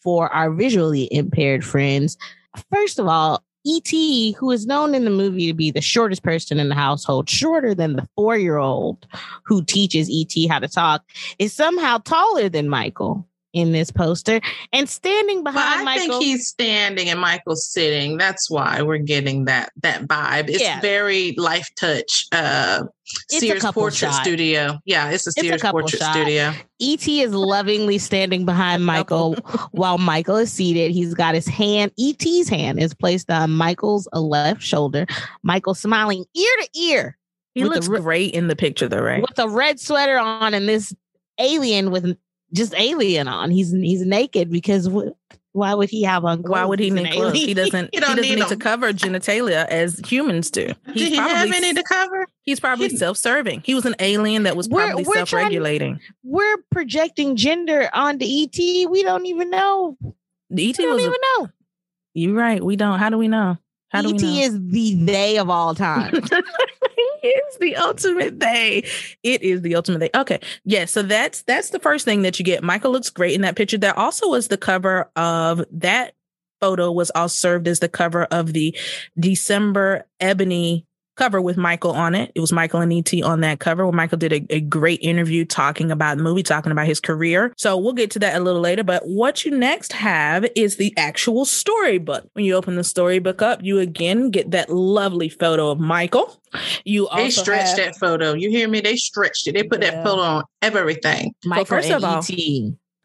for 0.00 0.32
our 0.32 0.50
visually 0.50 1.08
impaired 1.12 1.64
friends. 1.64 2.16
First 2.70 2.98
of 2.98 3.08
all, 3.08 3.42
E.T., 3.66 4.32
who 4.32 4.50
is 4.50 4.66
known 4.66 4.94
in 4.94 5.04
the 5.04 5.10
movie 5.10 5.46
to 5.46 5.54
be 5.54 5.70
the 5.70 5.80
shortest 5.80 6.22
person 6.22 6.60
in 6.60 6.68
the 6.68 6.74
household, 6.74 7.30
shorter 7.30 7.74
than 7.74 7.96
the 7.96 8.06
four 8.14 8.36
year 8.36 8.58
old 8.58 9.06
who 9.44 9.64
teaches 9.64 10.10
E.T. 10.10 10.46
how 10.46 10.58
to 10.58 10.68
talk, 10.68 11.02
is 11.38 11.54
somehow 11.54 11.98
taller 11.98 12.50
than 12.50 12.68
Michael 12.68 13.26
in 13.54 13.72
this 13.72 13.90
poster 13.90 14.40
and 14.72 14.88
standing 14.88 15.42
behind 15.42 15.80
I 15.80 15.84
Michael. 15.84 16.18
think 16.18 16.24
he's 16.24 16.48
standing 16.48 17.08
and 17.08 17.20
Michael's 17.20 17.64
sitting. 17.66 18.18
That's 18.18 18.50
why 18.50 18.82
we're 18.82 18.98
getting 18.98 19.46
that 19.46 19.72
that 19.82 20.02
vibe. 20.02 20.50
It's 20.50 20.60
yeah. 20.60 20.80
very 20.80 21.32
life 21.38 21.68
touch. 21.78 22.26
Uh 22.32 22.84
it's 23.30 23.40
Sears 23.40 23.64
portrait 23.64 24.12
shot. 24.12 24.22
studio. 24.22 24.78
Yeah, 24.84 25.10
it's 25.10 25.26
a 25.26 25.32
Sears 25.32 25.54
it's 25.54 25.64
a 25.64 25.70
portrait 25.70 26.00
shot. 26.00 26.12
studio. 26.12 26.52
ET 26.80 27.06
is 27.06 27.32
lovingly 27.32 27.98
standing 27.98 28.44
behind 28.44 28.84
Michael 28.86 29.34
while 29.70 29.98
Michael 29.98 30.36
is 30.36 30.52
seated. 30.52 30.90
He's 30.90 31.14
got 31.14 31.34
his 31.34 31.46
hand, 31.46 31.92
ET's 31.98 32.48
hand 32.48 32.80
is 32.80 32.92
placed 32.92 33.30
on 33.30 33.50
Michael's 33.52 34.08
left 34.12 34.62
shoulder. 34.62 35.06
Michael 35.42 35.74
smiling 35.74 36.24
ear 36.34 36.52
to 36.60 36.80
ear. 36.80 37.16
He 37.54 37.64
looks 37.64 37.86
re- 37.86 38.00
great 38.00 38.34
in 38.34 38.48
the 38.48 38.56
picture 38.56 38.88
though, 38.88 39.00
right? 39.00 39.22
With 39.22 39.38
a 39.38 39.48
red 39.48 39.78
sweater 39.78 40.18
on 40.18 40.54
and 40.54 40.68
this 40.68 40.92
alien 41.38 41.90
with 41.90 42.16
just 42.54 42.74
alien 42.76 43.28
on. 43.28 43.50
He's 43.50 43.72
he's 43.72 44.06
naked 44.06 44.50
because 44.50 44.88
why 45.54 45.72
would 45.72 45.88
he 45.88 46.02
have 46.02 46.24
on? 46.24 46.42
Why 46.42 46.64
would 46.64 46.80
he 46.80 46.90
need 46.90 47.12
clothes? 47.12 47.34
He 47.34 47.54
doesn't. 47.54 47.90
he, 47.92 48.00
doesn't 48.00 48.20
need, 48.20 48.36
need 48.36 48.48
to 48.48 48.56
cover 48.56 48.92
genitalia 48.92 49.66
as 49.68 50.00
humans 50.00 50.50
do. 50.50 50.72
He's 50.86 50.94
Did 50.94 51.08
he 51.10 51.16
probably, 51.16 51.34
have 51.34 51.52
any 51.52 51.74
to 51.74 51.82
cover? 51.82 52.26
He's 52.42 52.58
probably 52.58 52.88
he, 52.88 52.96
self-serving. 52.96 53.62
He 53.64 53.74
was 53.74 53.86
an 53.86 53.94
alien 54.00 54.44
that 54.44 54.56
was 54.56 54.66
probably 54.66 55.04
we're, 55.04 55.10
we're 55.10 55.14
self-regulating. 55.14 56.00
We're 56.24 56.56
projecting 56.72 57.36
gender 57.36 57.88
onto 57.92 58.24
ET. 58.24 58.56
We 58.58 59.02
don't 59.04 59.26
even 59.26 59.50
know. 59.50 59.96
The 60.50 60.70
ET 60.70 60.78
we 60.78 60.84
don't 60.84 60.94
was 60.94 61.02
even 61.02 61.14
a, 61.14 61.42
know. 61.42 61.48
You're 62.14 62.34
right. 62.34 62.62
We 62.62 62.76
don't. 62.76 62.98
How 62.98 63.10
do 63.10 63.18
we 63.18 63.28
know? 63.28 63.56
How 63.90 64.02
do 64.02 64.12
ET 64.12 64.22
is 64.22 64.60
the 64.60 64.96
they 65.04 65.38
of 65.38 65.50
all 65.50 65.74
time. 65.76 66.14
is 67.24 67.58
the 67.58 67.76
ultimate 67.76 68.38
they. 68.40 68.84
It 69.22 69.42
is 69.42 69.62
the 69.62 69.76
ultimate 69.76 69.98
they. 69.98 70.10
Okay. 70.14 70.40
Yeah. 70.64 70.84
So 70.84 71.02
that's 71.02 71.42
that's 71.42 71.70
the 71.70 71.80
first 71.80 72.04
thing 72.04 72.22
that 72.22 72.38
you 72.38 72.44
get. 72.44 72.62
Michael 72.62 72.92
looks 72.92 73.10
great 73.10 73.34
in 73.34 73.40
that 73.42 73.56
picture. 73.56 73.78
That 73.78 73.96
also 73.96 74.28
was 74.28 74.48
the 74.48 74.56
cover 74.56 75.10
of 75.16 75.64
that 75.72 76.14
photo 76.60 76.90
was 76.90 77.10
all 77.14 77.28
served 77.28 77.68
as 77.68 77.80
the 77.80 77.88
cover 77.88 78.24
of 78.24 78.52
the 78.52 78.76
December 79.18 80.06
Ebony 80.20 80.86
cover 81.16 81.40
with 81.40 81.56
Michael 81.56 81.92
on 81.92 82.14
it. 82.14 82.32
It 82.34 82.40
was 82.40 82.52
Michael 82.52 82.80
and 82.80 82.92
ET 82.92 83.22
on 83.22 83.40
that 83.40 83.60
cover 83.60 83.84
where 83.84 83.92
Michael 83.92 84.18
did 84.18 84.32
a, 84.32 84.46
a, 84.50 84.60
great 84.60 85.00
interview 85.02 85.44
talking 85.44 85.90
about 85.90 86.16
the 86.16 86.22
movie, 86.22 86.42
talking 86.42 86.72
about 86.72 86.86
his 86.86 87.00
career. 87.00 87.52
So 87.56 87.76
we'll 87.76 87.92
get 87.92 88.10
to 88.12 88.18
that 88.20 88.36
a 88.36 88.40
little 88.40 88.60
later. 88.60 88.82
But 88.82 89.06
what 89.06 89.44
you 89.44 89.56
next 89.56 89.92
have 89.92 90.46
is 90.56 90.76
the 90.76 90.92
actual 90.96 91.44
storybook. 91.44 92.28
When 92.32 92.44
you 92.44 92.54
open 92.54 92.76
the 92.76 92.84
storybook 92.84 93.42
up, 93.42 93.62
you 93.62 93.78
again 93.78 94.30
get 94.30 94.50
that 94.52 94.70
lovely 94.70 95.28
photo 95.28 95.70
of 95.70 95.78
Michael. 95.78 96.40
You 96.84 97.08
they 97.14 97.30
stretched 97.30 97.78
have, 97.78 97.94
that 97.94 97.96
photo. 97.96 98.32
You 98.34 98.50
hear 98.50 98.68
me? 98.68 98.80
They 98.80 98.96
stretched 98.96 99.46
it. 99.46 99.52
They 99.52 99.64
put 99.64 99.82
yeah. 99.82 99.90
that 99.90 100.04
photo 100.04 100.22
on 100.22 100.44
everything. 100.62 101.34
Michael 101.44 101.64
first 101.64 101.90
of 101.90 102.04
all, 102.04 102.22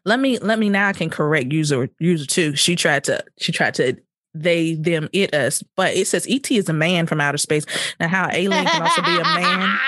let 0.04 0.18
me 0.18 0.38
let 0.38 0.58
me 0.58 0.70
now 0.70 0.88
I 0.88 0.92
can 0.92 1.10
correct 1.10 1.52
user 1.52 1.88
user 1.98 2.26
two. 2.26 2.56
She 2.56 2.76
tried 2.76 3.04
to 3.04 3.22
she 3.38 3.52
tried 3.52 3.74
to 3.74 3.96
they, 4.34 4.74
them, 4.74 5.08
it, 5.12 5.34
us. 5.34 5.62
But 5.76 5.94
it 5.94 6.06
says 6.06 6.26
ET 6.28 6.50
is 6.50 6.68
a 6.68 6.72
man 6.72 7.06
from 7.06 7.20
outer 7.20 7.38
space. 7.38 7.66
Now, 7.98 8.08
how 8.08 8.28
alien 8.30 8.64
can 8.64 8.82
also 8.82 9.02
be 9.02 9.16
a 9.16 9.22
man, 9.22 9.78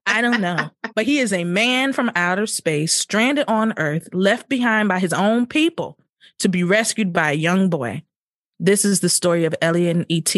I 0.06 0.20
don't 0.22 0.40
know. 0.40 0.70
But 0.94 1.06
he 1.06 1.18
is 1.18 1.32
a 1.32 1.44
man 1.44 1.92
from 1.92 2.10
outer 2.14 2.46
space, 2.46 2.94
stranded 2.94 3.46
on 3.48 3.74
Earth, 3.76 4.08
left 4.12 4.48
behind 4.48 4.88
by 4.88 4.98
his 4.98 5.12
own 5.12 5.46
people 5.46 5.98
to 6.38 6.48
be 6.48 6.62
rescued 6.62 7.12
by 7.12 7.32
a 7.32 7.34
young 7.34 7.68
boy. 7.68 8.02
This 8.58 8.84
is 8.84 9.00
the 9.00 9.08
story 9.08 9.44
of 9.44 9.54
and 9.60 10.06
ET 10.10 10.34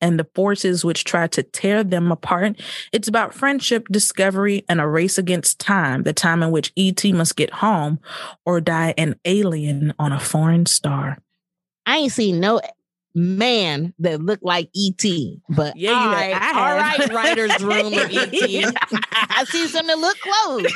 and 0.00 0.18
the 0.18 0.26
forces 0.34 0.84
which 0.84 1.04
try 1.04 1.28
to 1.28 1.44
tear 1.44 1.84
them 1.84 2.10
apart. 2.10 2.60
It's 2.92 3.06
about 3.06 3.32
friendship, 3.32 3.86
discovery, 3.88 4.64
and 4.68 4.80
a 4.80 4.86
race 4.86 5.16
against 5.16 5.60
time, 5.60 6.02
the 6.02 6.12
time 6.12 6.42
in 6.42 6.50
which 6.50 6.72
ET 6.76 7.04
must 7.04 7.36
get 7.36 7.50
home 7.50 8.00
or 8.44 8.60
die 8.60 8.94
an 8.98 9.14
alien 9.24 9.94
on 9.98 10.12
a 10.12 10.18
foreign 10.18 10.66
star. 10.66 11.18
I 11.86 11.98
ain't 11.98 12.12
seen 12.12 12.40
no 12.40 12.60
man 13.14 13.92
that 13.98 14.22
looked 14.22 14.44
like 14.44 14.70
ET. 14.76 15.04
But 15.50 15.76
yeah, 15.76 15.90
all 15.92 16.06
right, 16.06 16.34
I 16.34 16.48
all 16.58 16.76
right, 16.76 17.12
writer's 17.12 17.62
room 17.62 17.92
of 17.92 18.10
ET. 18.10 18.74
I 19.12 19.44
see 19.44 19.66
some 19.66 19.86
that 19.86 19.98
look 19.98 20.18
close. 20.20 20.72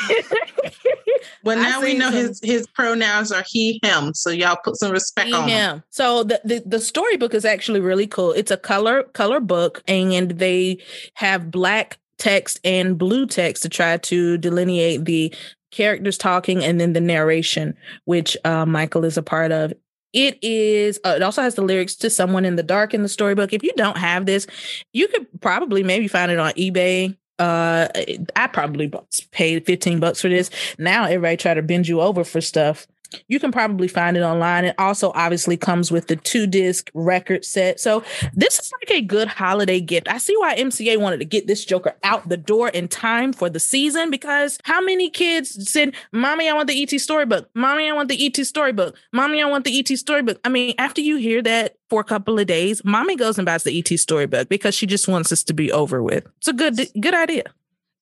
well, 1.45 1.57
now 1.57 1.81
we 1.81 1.95
know 1.95 2.07
some. 2.07 2.15
his 2.15 2.41
his 2.43 2.67
pronouns 2.69 3.33
are 3.33 3.45
he, 3.47 3.81
him. 3.83 4.15
So 4.15 4.31
y'all 4.31 4.59
put 4.63 4.77
some 4.77 4.93
respect 4.93 5.29
he, 5.29 5.35
on 5.35 5.49
him. 5.49 5.77
him. 5.77 5.83
So 5.91 6.25
the, 6.25 6.41
the 6.45 6.63
the 6.67 6.81
storybook 6.81 7.35
is 7.35 7.45
actually 7.45 7.81
really 7.81 8.07
cool. 8.07 8.33
It's 8.33 8.51
a 8.51 8.57
color 8.57 9.05
color 9.05 9.41
book, 9.41 9.83
and 9.89 10.33
they 10.33 10.79
have 11.15 11.51
black 11.51 11.99
text 12.19 12.61
and 12.65 12.97
blue 12.97 13.27
text 13.27 13.63
to 13.63 13.69
try 13.69 13.99
to 13.99 14.39
delineate 14.39 15.05
the 15.05 15.35
characters 15.71 16.17
talking 16.17 16.65
and 16.65 16.81
then 16.81 16.95
the 16.95 17.01
narration, 17.01 17.77
which 18.05 18.37
uh, 18.45 18.65
Michael 18.65 19.05
is 19.05 19.17
a 19.17 19.23
part 19.23 19.53
of. 19.53 19.73
It 20.13 20.39
is, 20.43 20.99
uh, 21.05 21.15
it 21.17 21.23
also 21.23 21.43
has 21.43 21.55
the 21.57 21.63
lyrics 21.63 21.95
to 21.97 22.11
Someone 22.11 22.45
in 22.45 22.57
the 22.57 22.63
Dark 22.63 22.95
in 22.95 23.03
the 23.03 23.09
storybook. 23.09 23.53
If 23.53 23.63
you 23.63 23.73
don't 23.77 23.99
have 23.99 24.27
this, 24.27 24.47
you 24.93 25.09
could 25.09 25.27
probably 25.41 25.83
maybe 25.83 26.09
find 26.09 26.31
it 26.31 26.39
on 26.39 26.53
eBay. 26.53 27.17
Uh 27.39 27.87
i 28.35 28.47
probably 28.47 28.91
paid 29.31 29.67
15 29.67 30.01
bucks 30.01 30.23
for 30.23 30.31
this. 30.31 30.49
Now 30.79 31.05
everybody 31.05 31.37
try 31.37 31.53
to 31.53 31.61
bend 31.61 31.87
you 31.87 32.01
over 32.01 32.25
for 32.25 32.41
stuff 32.41 32.87
you 33.29 33.41
can 33.41 33.53
probably 33.53 33.89
find 33.89 34.17
it 34.17 34.23
online. 34.23 34.65
It 34.65 34.75
also 34.79 35.13
obviously 35.15 35.57
comes 35.57 35.91
with 35.91 36.07
the 36.09 36.17
two 36.17 36.47
disc 36.47 36.91
record 36.95 37.45
set. 37.45 37.81
So 37.81 38.03
this 38.35 38.59
is 38.59 38.73
like 38.81 38.99
a 38.99 39.03
good 39.03 39.29
holiday 39.29 39.81
gift. 39.81 40.09
I 40.09 40.19
see 40.19 40.37
why 40.37 40.57
MCA 40.57 40.99
wanted 40.99 41.19
to 41.19 41.25
get 41.25 41.47
this 41.47 41.65
Joker 41.65 41.95
out 42.03 42.29
the 42.29 42.37
door 42.37 42.69
in 42.69 42.89
time 42.89 43.33
for 43.33 43.49
the 43.49 43.61
season 43.61 44.11
because 44.11 44.59
how 44.65 44.81
many 44.81 45.11
kids 45.11 45.71
said, 45.71 45.95
Mommy, 46.13 46.49
I 46.49 46.55
want 46.55 46.69
the 46.69 46.83
ET 46.83 46.99
storybook. 47.01 47.49
Mommy, 47.55 47.89
I 47.89 47.93
want 47.93 48.09
the 48.09 48.27
ET 48.27 48.45
storybook. 48.45 48.97
Mommy, 49.13 49.43
I 49.43 49.47
want 49.47 49.65
the 49.65 49.79
ET 49.79 49.89
storybook. 49.99 50.39
I 50.45 50.49
mean, 50.49 50.75
after 50.79 51.01
you 51.01 51.17
hear 51.17 51.43
that 51.43 51.77
for 51.89 52.01
a 52.01 52.05
couple 52.05 52.39
of 52.39 52.47
days, 52.47 52.85
mommy 52.85 53.17
goes 53.17 53.39
and 53.39 53.47
buys 53.47 53.65
the 53.65 53.79
ET 53.79 53.99
storybook 53.99 54.49
because 54.49 54.75
she 54.75 54.87
just 54.87 55.09
wants 55.09 55.33
us 55.33 55.43
to 55.45 55.55
be 55.55 55.71
over 55.73 56.03
with. 56.03 56.27
It's 56.39 56.49
a 56.49 56.53
good 56.53 56.79
good 57.01 57.15
idea. 57.15 57.45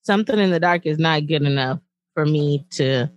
Something 0.01 0.39
in 0.39 0.51
the 0.51 0.59
dark 0.59 0.85
is 0.85 0.99
not 0.99 1.27
good 1.27 1.43
enough 1.43 1.79
for 2.13 2.25
me 2.25 2.65
to 2.71 3.09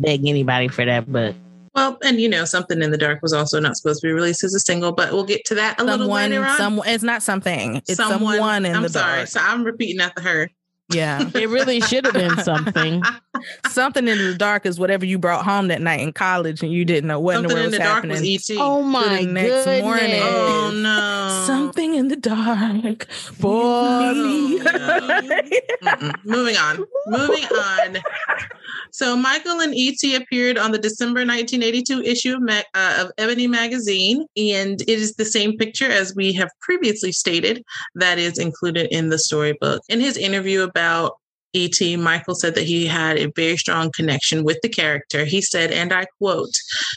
beg 0.00 0.26
anybody 0.26 0.68
for 0.68 0.84
that, 0.84 1.10
but 1.10 1.34
well, 1.74 1.98
and 2.04 2.20
you 2.20 2.28
know, 2.28 2.44
something 2.44 2.80
in 2.82 2.92
the 2.92 2.98
dark 2.98 3.20
was 3.20 3.32
also 3.32 3.58
not 3.58 3.76
supposed 3.76 4.00
to 4.00 4.06
be 4.06 4.12
released 4.12 4.44
as 4.44 4.54
a 4.54 4.60
single, 4.60 4.92
but 4.92 5.12
we'll 5.12 5.24
get 5.24 5.44
to 5.46 5.56
that 5.56 5.74
a 5.74 5.78
someone, 5.80 5.98
little 5.98 6.14
later 6.14 6.44
on. 6.44 6.56
Someone, 6.56 6.88
it's 6.88 7.02
not 7.02 7.22
something. 7.22 7.76
It's 7.88 7.96
someone, 7.96 8.36
someone 8.36 8.64
in 8.64 8.76
I'm 8.76 8.82
the 8.82 8.88
sorry, 8.88 9.16
dark. 9.16 9.28
So 9.28 9.40
I'm 9.42 9.64
repeating 9.64 10.00
after 10.00 10.22
her. 10.22 10.50
Yeah, 10.90 11.28
it 11.34 11.48
really 11.48 11.80
should 11.80 12.04
have 12.04 12.14
been 12.14 12.36
something. 12.44 13.02
something 13.68 14.06
in 14.06 14.18
the 14.18 14.34
dark 14.34 14.66
is 14.66 14.78
whatever 14.78 15.04
you 15.04 15.18
brought 15.18 15.44
home 15.44 15.68
that 15.68 15.80
night 15.80 16.00
in 16.00 16.12
college 16.12 16.62
and 16.62 16.70
you 16.72 16.84
didn't 16.84 17.08
know 17.08 17.18
what 17.18 17.34
something 17.36 17.50
in 17.50 17.56
the, 17.56 17.64
in 17.64 17.70
the 17.72 17.78
dark 17.78 18.04
was 18.04 18.22
ET. 18.22 18.56
Oh 18.56 18.82
my 18.82 19.22
next 19.22 19.64
goodness. 19.64 19.82
morning. 19.82 20.20
Oh 20.22 20.70
no, 20.74 21.43
something 21.43 21.43
in 21.43 21.43
the 21.43 21.43
dark 22.24 23.06
me. 23.42 24.58
Moving 26.24 26.56
on. 26.56 26.84
Moving 27.06 27.44
on. 27.44 27.98
So 28.92 29.16
Michael 29.16 29.60
and 29.60 29.74
E.T. 29.74 30.14
appeared 30.14 30.56
on 30.56 30.72
the 30.72 30.78
December 30.78 31.20
1982 31.20 32.02
issue 32.02 32.36
of, 32.36 32.42
uh, 32.74 33.04
of 33.04 33.12
Ebony 33.18 33.46
magazine, 33.46 34.24
and 34.36 34.80
it 34.82 34.88
is 34.88 35.14
the 35.14 35.24
same 35.24 35.56
picture 35.58 35.90
as 35.90 36.14
we 36.14 36.32
have 36.34 36.48
previously 36.60 37.12
stated 37.12 37.62
that 37.96 38.18
is 38.18 38.38
included 38.38 38.86
in 38.90 39.10
the 39.10 39.18
storybook. 39.18 39.82
In 39.88 40.00
his 40.00 40.16
interview 40.16 40.62
about 40.62 41.18
E.T., 41.52 41.96
Michael 41.96 42.34
said 42.34 42.54
that 42.54 42.64
he 42.64 42.86
had 42.86 43.18
a 43.18 43.32
very 43.36 43.56
strong 43.56 43.90
connection 43.94 44.44
with 44.44 44.58
the 44.62 44.68
character. 44.68 45.24
He 45.24 45.42
said, 45.42 45.70
and 45.70 45.92
I 45.92 46.06
quote, 46.18 46.54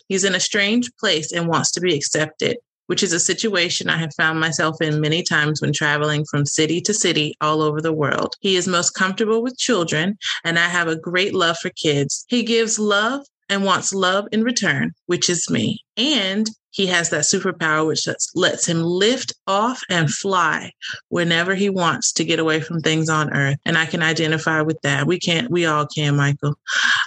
he's 0.08 0.24
in 0.24 0.36
a 0.36 0.40
strange 0.40 0.90
place 1.00 1.32
and 1.32 1.48
wants 1.48 1.72
to 1.72 1.82
be 1.82 1.96
accepted 1.96 2.58
which 2.88 3.03
is 3.03 3.13
a 3.13 3.20
situation 3.20 3.89
I 3.89 3.98
have 3.98 4.13
found 4.15 4.39
myself 4.39 4.82
in 4.82 5.00
many 5.00 5.24
times 5.24 5.62
when 5.62 5.72
traveling 5.72 6.25
from 6.25 6.46
city 6.46 6.82
to 6.82 6.94
city 6.94 7.36
all 7.39 7.62
over 7.62 7.82
the 7.82 7.94
world. 7.94 8.36
He 8.41 8.56
is 8.56 8.67
most 8.67 8.91
comfortable 8.91 9.41
with 9.41 9.58
children, 9.58 10.17
and 10.44 10.58
I 10.60 10.67
have 10.67 10.88
a 10.88 11.00
great 11.00 11.34
love 11.34 11.58
for 11.58 11.70
kids. 11.70 12.25
He 12.27 12.44
gives 12.44 12.79
love 12.79 13.22
and 13.50 13.63
wants 13.63 13.94
love 13.94 14.25
in 14.32 14.44
return, 14.44 14.94
which 15.06 15.29
is 15.29 15.50
me. 15.50 15.79
And 15.96 16.50
he 16.72 16.86
has 16.88 17.10
that 17.10 17.24
superpower 17.24 17.88
which 17.88 18.08
lets 18.36 18.67
him 18.67 18.84
lift 18.84 19.34
off 19.48 19.82
and 19.89 20.12
fly 20.12 20.72
whenever 21.10 21.56
he 21.56 21.70
wants 21.70 22.12
to 22.13 22.24
get 22.24 22.39
away 22.39 22.60
from 22.62 22.82
things 22.82 23.10
on 23.10 23.34
earth. 23.34 23.58
And 23.65 23.77
I 23.77 23.86
can 23.86 24.03
identify 24.03 24.62
with 24.62 24.79
that. 24.84 25.08
We 25.08 25.17
can't, 25.17 25.50
we 25.50 25.65
all 25.65 25.88
can, 25.88 26.15
Michael. 26.15 26.56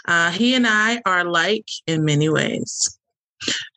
Uh, 0.07 0.31
he 0.33 0.55
and 0.55 0.67
I 0.67 1.01
are 1.07 1.21
alike 1.21 1.69
in 1.87 2.05
many 2.05 2.29
ways. 2.29 2.99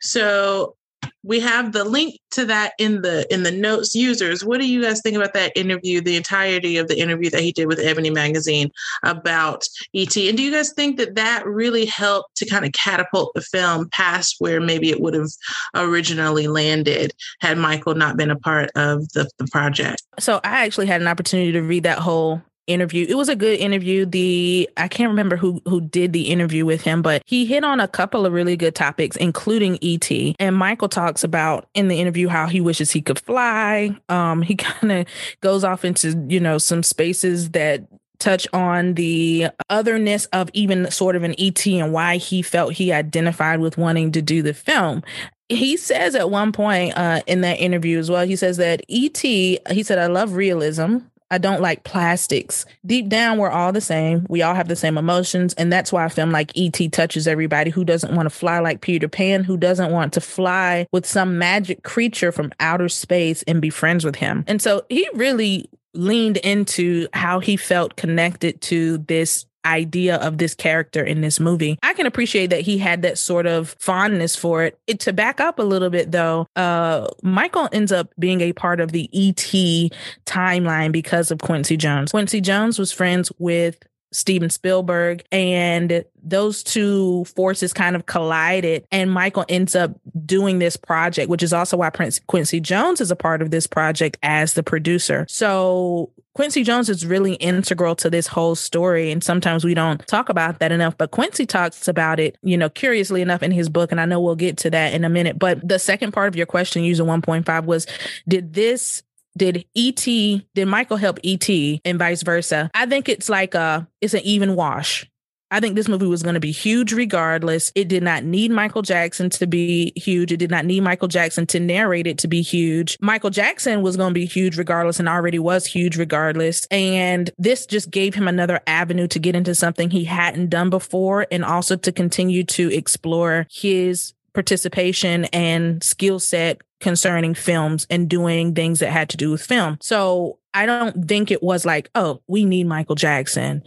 So 0.01 0.75
we 1.23 1.39
have 1.39 1.71
the 1.71 1.83
link 1.83 2.19
to 2.31 2.45
that 2.45 2.73
in 2.79 3.01
the 3.01 3.31
in 3.33 3.43
the 3.43 3.51
notes. 3.51 3.95
Users 3.95 4.43
what 4.43 4.59
do 4.59 4.67
you 4.67 4.81
guys 4.81 5.01
think 5.01 5.15
about 5.15 5.33
that 5.33 5.51
interview 5.55 6.01
the 6.01 6.15
entirety 6.15 6.77
of 6.77 6.87
the 6.87 6.99
interview 6.99 7.29
that 7.29 7.41
he 7.41 7.51
did 7.51 7.67
with 7.67 7.79
ebony 7.79 8.09
magazine 8.09 8.69
about 9.03 9.63
et 9.93 10.15
and 10.15 10.37
do 10.37 10.43
you 10.43 10.51
guys 10.51 10.73
think 10.73 10.97
that 10.97 11.15
that 11.15 11.45
really 11.45 11.85
helped 11.85 12.35
to 12.37 12.45
kind 12.45 12.65
of 12.65 12.71
catapult 12.71 13.31
the 13.33 13.41
film 13.41 13.89
past 13.89 14.35
where 14.39 14.59
maybe 14.59 14.89
it 14.89 15.01
would 15.01 15.13
have 15.13 15.29
originally 15.75 16.47
landed 16.47 17.13
had 17.41 17.57
michael 17.57 17.95
not 17.95 18.17
been 18.17 18.31
a 18.31 18.39
part 18.39 18.69
of 18.75 19.07
the, 19.13 19.29
the 19.37 19.47
project? 19.51 20.03
So 20.19 20.39
i 20.43 20.65
actually 20.65 20.87
had 20.87 21.01
an 21.01 21.07
opportunity 21.07 21.51
to 21.51 21.61
read 21.61 21.83
that 21.83 21.99
whole 21.99 22.41
interview. 22.67 23.05
It 23.07 23.15
was 23.15 23.29
a 23.29 23.35
good 23.35 23.59
interview. 23.59 24.05
The 24.05 24.69
I 24.77 24.87
can't 24.87 25.09
remember 25.09 25.35
who 25.35 25.61
who 25.65 25.81
did 25.81 26.13
the 26.13 26.29
interview 26.29 26.65
with 26.65 26.81
him, 26.81 27.01
but 27.01 27.21
he 27.25 27.45
hit 27.45 27.63
on 27.63 27.79
a 27.79 27.87
couple 27.87 28.25
of 28.25 28.33
really 28.33 28.57
good 28.57 28.75
topics, 28.75 29.15
including 29.17 29.79
ET. 29.81 30.09
And 30.39 30.55
Michael 30.55 30.89
talks 30.89 31.23
about 31.23 31.67
in 31.73 31.87
the 31.87 31.99
interview 31.99 32.27
how 32.27 32.47
he 32.47 32.61
wishes 32.61 32.91
he 32.91 33.01
could 33.01 33.19
fly. 33.19 33.95
Um, 34.09 34.41
he 34.41 34.55
kind 34.57 34.91
of 34.91 35.07
goes 35.41 35.63
off 35.63 35.85
into 35.85 36.25
you 36.29 36.39
know 36.39 36.57
some 36.57 36.83
spaces 36.83 37.51
that 37.51 37.83
touch 38.19 38.47
on 38.53 38.93
the 38.93 39.47
otherness 39.69 40.25
of 40.27 40.49
even 40.53 40.89
sort 40.89 41.17
of 41.17 41.23
an 41.23 41.35
ET 41.37 41.65
and 41.67 41.91
why 41.91 42.15
he 42.15 42.41
felt 42.41 42.71
he 42.71 42.93
identified 42.93 43.59
with 43.59 43.77
wanting 43.77 44.13
to 44.13 44.21
do 44.21 44.41
the 44.41 44.53
film 44.53 45.03
he 45.49 45.77
says 45.77 46.15
at 46.15 46.29
one 46.29 46.51
point 46.51 46.97
uh, 46.97 47.21
in 47.27 47.41
that 47.41 47.59
interview 47.59 47.99
as 47.99 48.09
well, 48.09 48.25
he 48.25 48.35
says 48.35 48.57
that 48.57 48.81
ET, 48.89 49.17
he 49.17 49.83
said, 49.83 49.99
I 49.99 50.07
love 50.07 50.33
realism. 50.33 50.97
I 51.33 51.39
don't 51.39 51.61
like 51.61 51.83
plastics. 51.83 52.63
Deep 52.85 53.09
down, 53.09 53.39
we're 53.39 53.49
all 53.49 53.71
the 53.71 53.81
same. 53.81 54.27
We 54.29 54.43
all 54.43 54.53
have 54.53 54.67
the 54.67 54.75
same 54.75 54.99
emotions. 54.99 55.55
And 55.55 55.73
that's 55.73 55.91
why 55.91 56.05
I 56.05 56.09
film 56.09 56.29
like 56.29 56.51
E.T. 56.53 56.89
touches 56.89 57.27
everybody 57.27 57.71
who 57.71 57.83
doesn't 57.83 58.13
want 58.13 58.27
to 58.27 58.29
fly 58.29 58.59
like 58.59 58.81
Peter 58.81 59.07
Pan, 59.07 59.43
who 59.43 59.57
doesn't 59.57 59.91
want 59.91 60.13
to 60.13 60.21
fly 60.21 60.85
with 60.91 61.07
some 61.07 61.39
magic 61.39 61.81
creature 61.81 62.31
from 62.31 62.51
outer 62.59 62.87
space 62.87 63.41
and 63.47 63.63
be 63.63 63.71
friends 63.71 64.05
with 64.05 64.15
him. 64.15 64.43
And 64.45 64.61
so 64.61 64.85
he 64.89 65.09
really 65.15 65.71
leaned 65.95 66.37
into 66.37 67.07
how 67.13 67.39
he 67.39 67.57
felt 67.57 67.95
connected 67.95 68.61
to 68.61 68.99
this 68.99 69.47
idea 69.65 70.17
of 70.17 70.37
this 70.37 70.53
character 70.53 71.03
in 71.03 71.21
this 71.21 71.39
movie. 71.39 71.77
I 71.83 71.93
can 71.93 72.05
appreciate 72.05 72.47
that 72.47 72.61
he 72.61 72.77
had 72.77 73.01
that 73.03 73.17
sort 73.17 73.45
of 73.45 73.75
fondness 73.79 74.35
for 74.35 74.63
it. 74.63 74.77
it 74.87 74.99
to 75.01 75.13
back 75.13 75.39
up 75.39 75.59
a 75.59 75.63
little 75.63 75.89
bit 75.89 76.11
though, 76.11 76.47
uh, 76.55 77.07
Michael 77.21 77.69
ends 77.71 77.91
up 77.91 78.09
being 78.19 78.41
a 78.41 78.53
part 78.53 78.79
of 78.79 78.91
the 78.91 79.09
ET 79.13 79.91
timeline 80.25 80.91
because 80.91 81.31
of 81.31 81.39
Quincy 81.39 81.77
Jones. 81.77 82.11
Quincy 82.11 82.41
Jones 82.41 82.79
was 82.79 82.91
friends 82.91 83.31
with 83.37 83.77
Steven 84.13 84.49
Spielberg. 84.49 85.23
And 85.31 86.05
those 86.21 86.63
two 86.63 87.25
forces 87.25 87.73
kind 87.73 87.95
of 87.95 88.05
collided. 88.05 88.85
And 88.91 89.11
Michael 89.11 89.45
ends 89.49 89.75
up 89.75 89.91
doing 90.25 90.59
this 90.59 90.77
project, 90.77 91.29
which 91.29 91.43
is 91.43 91.53
also 91.53 91.77
why 91.77 91.89
Prince 91.89 92.19
Quincy 92.27 92.59
Jones 92.59 93.01
is 93.01 93.11
a 93.11 93.15
part 93.15 93.41
of 93.41 93.51
this 93.51 93.67
project 93.67 94.17
as 94.23 94.53
the 94.53 94.63
producer. 94.63 95.25
So 95.27 96.11
Quincy 96.33 96.63
Jones 96.63 96.89
is 96.89 97.05
really 97.05 97.35
integral 97.35 97.95
to 97.97 98.09
this 98.09 98.25
whole 98.25 98.55
story. 98.55 99.11
And 99.11 99.23
sometimes 99.23 99.63
we 99.63 99.75
don't 99.75 100.05
talk 100.07 100.29
about 100.29 100.59
that 100.59 100.71
enough, 100.71 100.97
but 100.97 101.11
Quincy 101.11 101.45
talks 101.45 101.87
about 101.87 102.19
it, 102.19 102.37
you 102.41 102.57
know, 102.57 102.69
curiously 102.69 103.21
enough 103.21 103.43
in 103.43 103.51
his 103.51 103.69
book. 103.69 103.91
And 103.91 104.01
I 104.01 104.05
know 104.05 104.19
we'll 104.19 104.35
get 104.35 104.57
to 104.59 104.71
that 104.71 104.93
in 104.93 105.03
a 105.03 105.09
minute. 105.09 105.37
But 105.37 105.67
the 105.67 105.77
second 105.77 106.11
part 106.11 106.29
of 106.29 106.35
your 106.35 106.47
question, 106.47 106.83
user 106.83 107.03
1.5, 107.03 107.65
was 107.65 107.85
did 108.27 108.53
this 108.53 109.03
did 109.37 109.65
et 109.75 110.05
did 110.05 110.67
michael 110.67 110.97
help 110.97 111.19
et 111.23 111.49
and 111.85 111.99
vice 111.99 112.23
versa 112.23 112.69
i 112.73 112.85
think 112.85 113.09
it's 113.09 113.29
like 113.29 113.53
a 113.55 113.87
it's 114.01 114.13
an 114.13 114.21
even 114.21 114.55
wash 114.55 115.07
I 115.53 115.59
think 115.59 115.75
this 115.75 115.87
movie 115.87 116.07
was 116.07 116.23
going 116.23 116.33
to 116.33 116.39
be 116.39 116.51
huge 116.51 116.93
regardless. 116.93 117.71
It 117.75 117.87
did 117.87 118.01
not 118.01 118.23
need 118.23 118.49
Michael 118.49 118.81
Jackson 118.81 119.29
to 119.29 119.45
be 119.45 119.93
huge. 119.95 120.31
It 120.31 120.37
did 120.37 120.49
not 120.49 120.65
need 120.65 120.81
Michael 120.81 121.07
Jackson 121.07 121.45
to 121.47 121.59
narrate 121.59 122.07
it 122.07 122.17
to 122.19 122.27
be 122.27 122.41
huge. 122.41 122.97
Michael 122.99 123.29
Jackson 123.29 123.83
was 123.83 123.95
going 123.95 124.09
to 124.09 124.13
be 124.15 124.25
huge 124.25 124.57
regardless 124.57 124.99
and 124.99 125.07
already 125.07 125.37
was 125.37 125.67
huge 125.67 125.95
regardless. 125.95 126.65
And 126.71 127.29
this 127.37 127.67
just 127.67 127.91
gave 127.91 128.15
him 128.15 128.27
another 128.27 128.61
avenue 128.65 129.05
to 129.09 129.19
get 129.19 129.35
into 129.35 129.53
something 129.53 129.91
he 129.91 130.05
hadn't 130.05 130.49
done 130.49 130.71
before 130.71 131.27
and 131.31 131.45
also 131.45 131.75
to 131.75 131.91
continue 131.91 132.43
to 132.45 132.73
explore 132.73 133.45
his 133.51 134.13
participation 134.33 135.25
and 135.25 135.83
skill 135.83 136.19
set 136.19 136.61
concerning 136.79 137.33
films 137.33 137.87
and 137.89 138.09
doing 138.09 138.53
things 138.53 138.79
that 138.79 138.91
had 138.91 139.09
to 139.09 139.17
do 139.17 139.31
with 139.31 139.41
film. 139.41 139.77
So 139.81 140.39
I 140.53 140.65
don't 140.65 141.07
think 141.07 141.31
it 141.31 141.41
was 141.41 141.65
like, 141.65 141.89
oh, 141.95 142.21
we 142.27 142.45
need 142.45 142.67
Michael 142.67 142.95
Jackson 142.95 143.63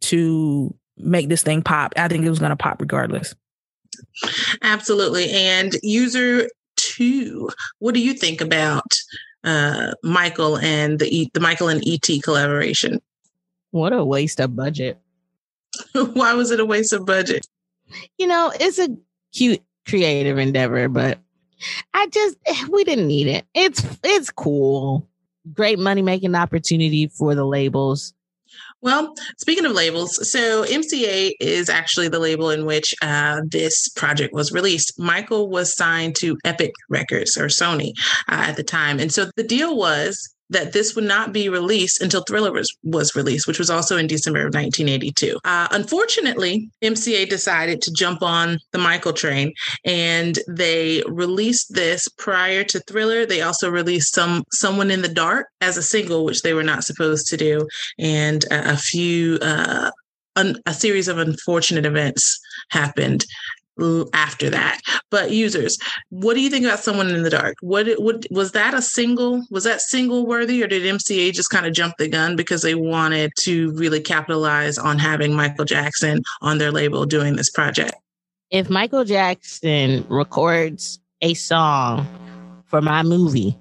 to 0.00 0.74
make 0.96 1.28
this 1.28 1.42
thing 1.42 1.62
pop. 1.62 1.92
I 1.96 2.08
think 2.08 2.24
it 2.24 2.30
was 2.30 2.38
going 2.38 2.50
to 2.50 2.56
pop 2.56 2.80
regardless. 2.80 3.34
Absolutely. 4.62 5.30
And 5.30 5.76
user 5.82 6.48
two, 6.76 7.50
what 7.78 7.94
do 7.94 8.00
you 8.00 8.14
think 8.14 8.40
about 8.40 8.84
uh, 9.44 9.92
Michael 10.02 10.58
and 10.58 10.98
the 10.98 11.06
e- 11.06 11.30
the 11.34 11.40
Michael 11.40 11.68
and 11.68 11.82
ET 11.86 12.08
collaboration? 12.22 13.00
What 13.70 13.92
a 13.92 14.04
waste 14.04 14.40
of 14.40 14.56
budget. 14.56 14.98
Why 15.92 16.34
was 16.34 16.50
it 16.50 16.60
a 16.60 16.64
waste 16.64 16.92
of 16.92 17.04
budget? 17.04 17.46
You 18.18 18.26
know, 18.26 18.52
it's 18.58 18.78
a 18.78 18.88
cute 19.32 19.62
creative 19.86 20.38
endeavor, 20.38 20.88
but 20.88 21.18
I 21.92 22.06
just 22.08 22.36
we 22.70 22.84
didn't 22.84 23.06
need 23.06 23.26
it. 23.26 23.46
It's 23.54 23.84
it's 24.02 24.30
cool. 24.30 25.08
Great 25.52 25.78
money 25.78 26.02
making 26.02 26.34
opportunity 26.34 27.08
for 27.08 27.34
the 27.34 27.44
labels. 27.44 28.14
Well, 28.80 29.14
speaking 29.38 29.64
of 29.64 29.72
labels, 29.72 30.30
so 30.30 30.64
MCA 30.64 31.32
is 31.40 31.70
actually 31.70 32.08
the 32.08 32.18
label 32.18 32.50
in 32.50 32.66
which 32.66 32.94
uh, 33.00 33.40
this 33.48 33.88
project 33.88 34.34
was 34.34 34.52
released. 34.52 34.98
Michael 34.98 35.48
was 35.48 35.74
signed 35.74 36.16
to 36.16 36.36
Epic 36.44 36.72
Records 36.90 37.38
or 37.38 37.46
Sony 37.46 37.92
uh, 38.28 38.44
at 38.48 38.56
the 38.56 38.62
time. 38.62 39.00
And 39.00 39.10
so 39.10 39.30
the 39.36 39.42
deal 39.42 39.74
was 39.74 40.33
that 40.50 40.72
this 40.72 40.94
would 40.94 41.04
not 41.04 41.32
be 41.32 41.48
released 41.48 42.02
until 42.02 42.22
Thriller 42.22 42.52
was, 42.52 42.74
was 42.82 43.16
released, 43.16 43.46
which 43.46 43.58
was 43.58 43.70
also 43.70 43.96
in 43.96 44.06
December 44.06 44.40
of 44.40 44.54
1982. 44.54 45.38
Uh, 45.44 45.68
unfortunately, 45.70 46.70
MCA 46.82 47.28
decided 47.28 47.80
to 47.82 47.92
jump 47.92 48.22
on 48.22 48.58
the 48.72 48.78
Michael 48.78 49.12
train 49.12 49.52
and 49.84 50.38
they 50.48 51.02
released 51.06 51.74
this 51.74 52.08
prior 52.08 52.62
to 52.64 52.80
Thriller. 52.80 53.26
They 53.26 53.42
also 53.42 53.70
released 53.70 54.14
some 54.14 54.44
Someone 54.52 54.90
in 54.90 55.02
the 55.02 55.08
Dark 55.08 55.48
as 55.60 55.76
a 55.76 55.82
single, 55.82 56.24
which 56.24 56.42
they 56.42 56.54
were 56.54 56.62
not 56.62 56.84
supposed 56.84 57.26
to 57.28 57.36
do, 57.36 57.66
and 57.98 58.44
a, 58.50 58.72
a 58.72 58.76
few 58.76 59.38
uh, 59.42 59.90
a 60.36 60.74
series 60.74 61.08
of 61.08 61.18
unfortunate 61.18 61.86
events 61.86 62.40
happened 62.70 63.24
after 64.12 64.50
that. 64.50 64.80
But 65.10 65.30
users, 65.30 65.78
what 66.10 66.34
do 66.34 66.40
you 66.40 66.50
think 66.50 66.64
about 66.64 66.80
someone 66.80 67.08
in 67.08 67.22
the 67.22 67.30
dark? 67.30 67.56
What 67.60 67.86
what 67.98 68.24
was 68.30 68.52
that 68.52 68.74
a 68.74 68.82
single? 68.82 69.44
Was 69.50 69.64
that 69.64 69.80
single 69.80 70.26
worthy, 70.26 70.62
or 70.62 70.66
did 70.66 70.82
MCA 70.82 71.32
just 71.32 71.50
kind 71.50 71.66
of 71.66 71.72
jump 71.72 71.94
the 71.98 72.08
gun 72.08 72.36
because 72.36 72.62
they 72.62 72.74
wanted 72.74 73.32
to 73.40 73.72
really 73.72 74.00
capitalize 74.00 74.78
on 74.78 74.98
having 74.98 75.34
Michael 75.34 75.64
Jackson 75.64 76.22
on 76.42 76.58
their 76.58 76.70
label 76.70 77.04
doing 77.04 77.36
this 77.36 77.50
project? 77.50 77.94
If 78.50 78.70
Michael 78.70 79.04
Jackson 79.04 80.06
records 80.08 81.00
a 81.20 81.34
song 81.34 82.06
for 82.66 82.80
my 82.80 83.02
movie, 83.02 83.58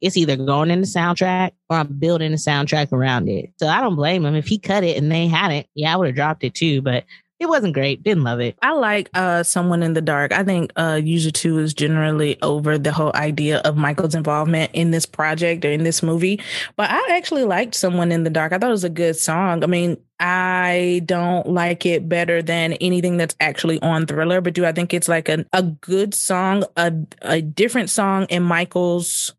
it's 0.00 0.16
either 0.16 0.36
going 0.36 0.70
in 0.70 0.80
the 0.80 0.86
soundtrack 0.86 1.52
or 1.68 1.76
I'm 1.78 1.88
building 1.98 2.32
a 2.32 2.36
soundtrack 2.36 2.92
around 2.92 3.28
it. 3.28 3.50
So 3.58 3.68
I 3.68 3.80
don't 3.80 3.96
blame 3.96 4.24
him. 4.24 4.34
If 4.34 4.46
he 4.46 4.58
cut 4.58 4.84
it 4.84 4.96
and 4.96 5.12
they 5.12 5.26
had 5.26 5.52
it, 5.52 5.66
yeah, 5.74 5.92
I 5.92 5.96
would 5.96 6.06
have 6.06 6.16
dropped 6.16 6.44
it 6.44 6.54
too. 6.54 6.80
But 6.80 7.04
it 7.40 7.48
wasn't 7.48 7.72
great. 7.72 8.02
Didn't 8.02 8.22
love 8.22 8.38
it. 8.40 8.56
I 8.62 8.72
like 8.72 9.08
uh 9.14 9.42
someone 9.42 9.82
in 9.82 9.94
the 9.94 10.02
dark. 10.02 10.32
I 10.32 10.44
think 10.44 10.72
uh 10.76 11.00
user 11.02 11.30
two 11.30 11.58
is 11.58 11.72
generally 11.74 12.40
over 12.42 12.78
the 12.78 12.92
whole 12.92 13.12
idea 13.14 13.58
of 13.60 13.76
Michael's 13.76 14.14
involvement 14.14 14.70
in 14.74 14.90
this 14.90 15.06
project 15.06 15.64
or 15.64 15.70
in 15.70 15.82
this 15.82 16.02
movie. 16.02 16.40
But 16.76 16.90
I 16.90 17.16
actually 17.16 17.44
liked 17.44 17.74
someone 17.74 18.12
in 18.12 18.24
the 18.24 18.30
dark. 18.30 18.52
I 18.52 18.58
thought 18.58 18.68
it 18.68 18.72
was 18.72 18.84
a 18.84 18.90
good 18.90 19.16
song. 19.16 19.64
I 19.64 19.66
mean, 19.66 19.96
I 20.20 21.00
don't 21.06 21.48
like 21.48 21.86
it 21.86 22.08
better 22.08 22.42
than 22.42 22.74
anything 22.74 23.16
that's 23.16 23.34
actually 23.40 23.80
on 23.80 24.06
Thriller, 24.06 24.42
but 24.42 24.52
do 24.52 24.66
I 24.66 24.72
think 24.72 24.92
it's 24.92 25.08
like 25.08 25.30
a, 25.30 25.46
a 25.54 25.62
good 25.62 26.12
song, 26.12 26.64
a 26.76 26.92
a 27.22 27.40
different 27.40 27.88
song 27.88 28.26
in 28.28 28.42
Michael's 28.42 29.32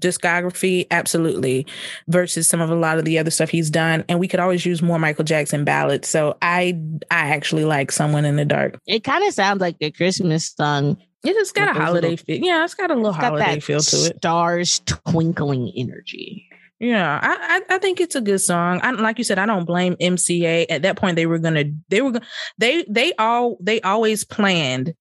discography 0.00 0.86
absolutely 0.90 1.66
versus 2.08 2.48
some 2.48 2.60
of 2.60 2.70
a 2.70 2.74
lot 2.74 2.98
of 2.98 3.04
the 3.04 3.18
other 3.18 3.30
stuff 3.30 3.50
he's 3.50 3.70
done. 3.70 4.04
And 4.08 4.18
we 4.18 4.28
could 4.28 4.40
always 4.40 4.64
use 4.64 4.82
more 4.82 4.98
michael 4.98 5.24
jackson 5.24 5.64
ballads. 5.64 6.08
So 6.08 6.36
i 6.42 6.78
i 7.10 7.28
actually 7.28 7.64
like 7.64 7.92
someone 7.92 8.24
in 8.24 8.36
the 8.36 8.44
dark. 8.44 8.78
It 8.86 9.04
kind 9.04 9.26
of 9.26 9.34
sounds 9.34 9.60
like 9.60 9.76
a 9.80 9.90
christmas 9.90 10.50
song. 10.50 10.96
It 11.24 11.34
just 11.34 11.54
got 11.54 11.76
a 11.76 11.80
holiday 11.80 12.10
little, 12.10 12.24
feel. 12.24 12.44
Yeah 12.44 12.64
it's 12.64 12.74
got 12.74 12.90
a 12.90 12.94
little 12.94 13.12
holiday 13.12 13.60
feel 13.60 13.80
to 13.80 13.96
it. 13.96 14.16
stars 14.16 14.80
twinkling 14.86 15.72
energy. 15.76 16.44
Yeah, 16.80 17.18
I, 17.20 17.62
I, 17.70 17.74
I 17.74 17.78
think 17.78 18.00
it's 18.00 18.14
a 18.14 18.20
good 18.20 18.38
song. 18.38 18.78
I, 18.84 18.92
like 18.92 19.18
you 19.18 19.24
said, 19.24 19.40
I 19.40 19.46
don't 19.46 19.64
blame 19.64 19.96
MCA. 19.96 20.66
At 20.70 20.82
that 20.82 20.96
point, 20.96 21.16
they 21.16 21.26
were 21.26 21.40
gonna 21.40 21.64
they 21.88 22.00
were 22.00 22.20
they 22.56 22.84
they 22.88 23.14
all 23.14 23.56
they 23.60 23.80
always 23.80 24.24
planned 24.24 24.94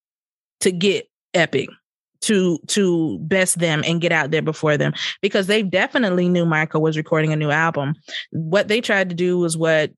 to 0.62 0.71
get 0.71 1.07
Epic 1.36 1.69
to 2.21 2.60
to 2.67 3.19
best 3.19 3.60
them 3.60 3.84
and 3.86 4.01
get 4.01 4.12
out 4.12 4.32
there 4.32 4.41
before 4.41 4.77
them 4.77 4.93
because 5.21 5.47
they 5.47 5.63
definitely 5.63 6.30
knew 6.30 6.45
Michael 6.45 6.82
was 6.82 6.97
recording 6.97 7.32
a 7.32 7.36
new 7.36 7.51
album. 7.51 7.95
What 8.32 8.67
they 8.67 8.82
tried 8.82 9.10
to 9.10 9.15
do 9.15 9.38
was 9.38 9.58
what 9.58 9.91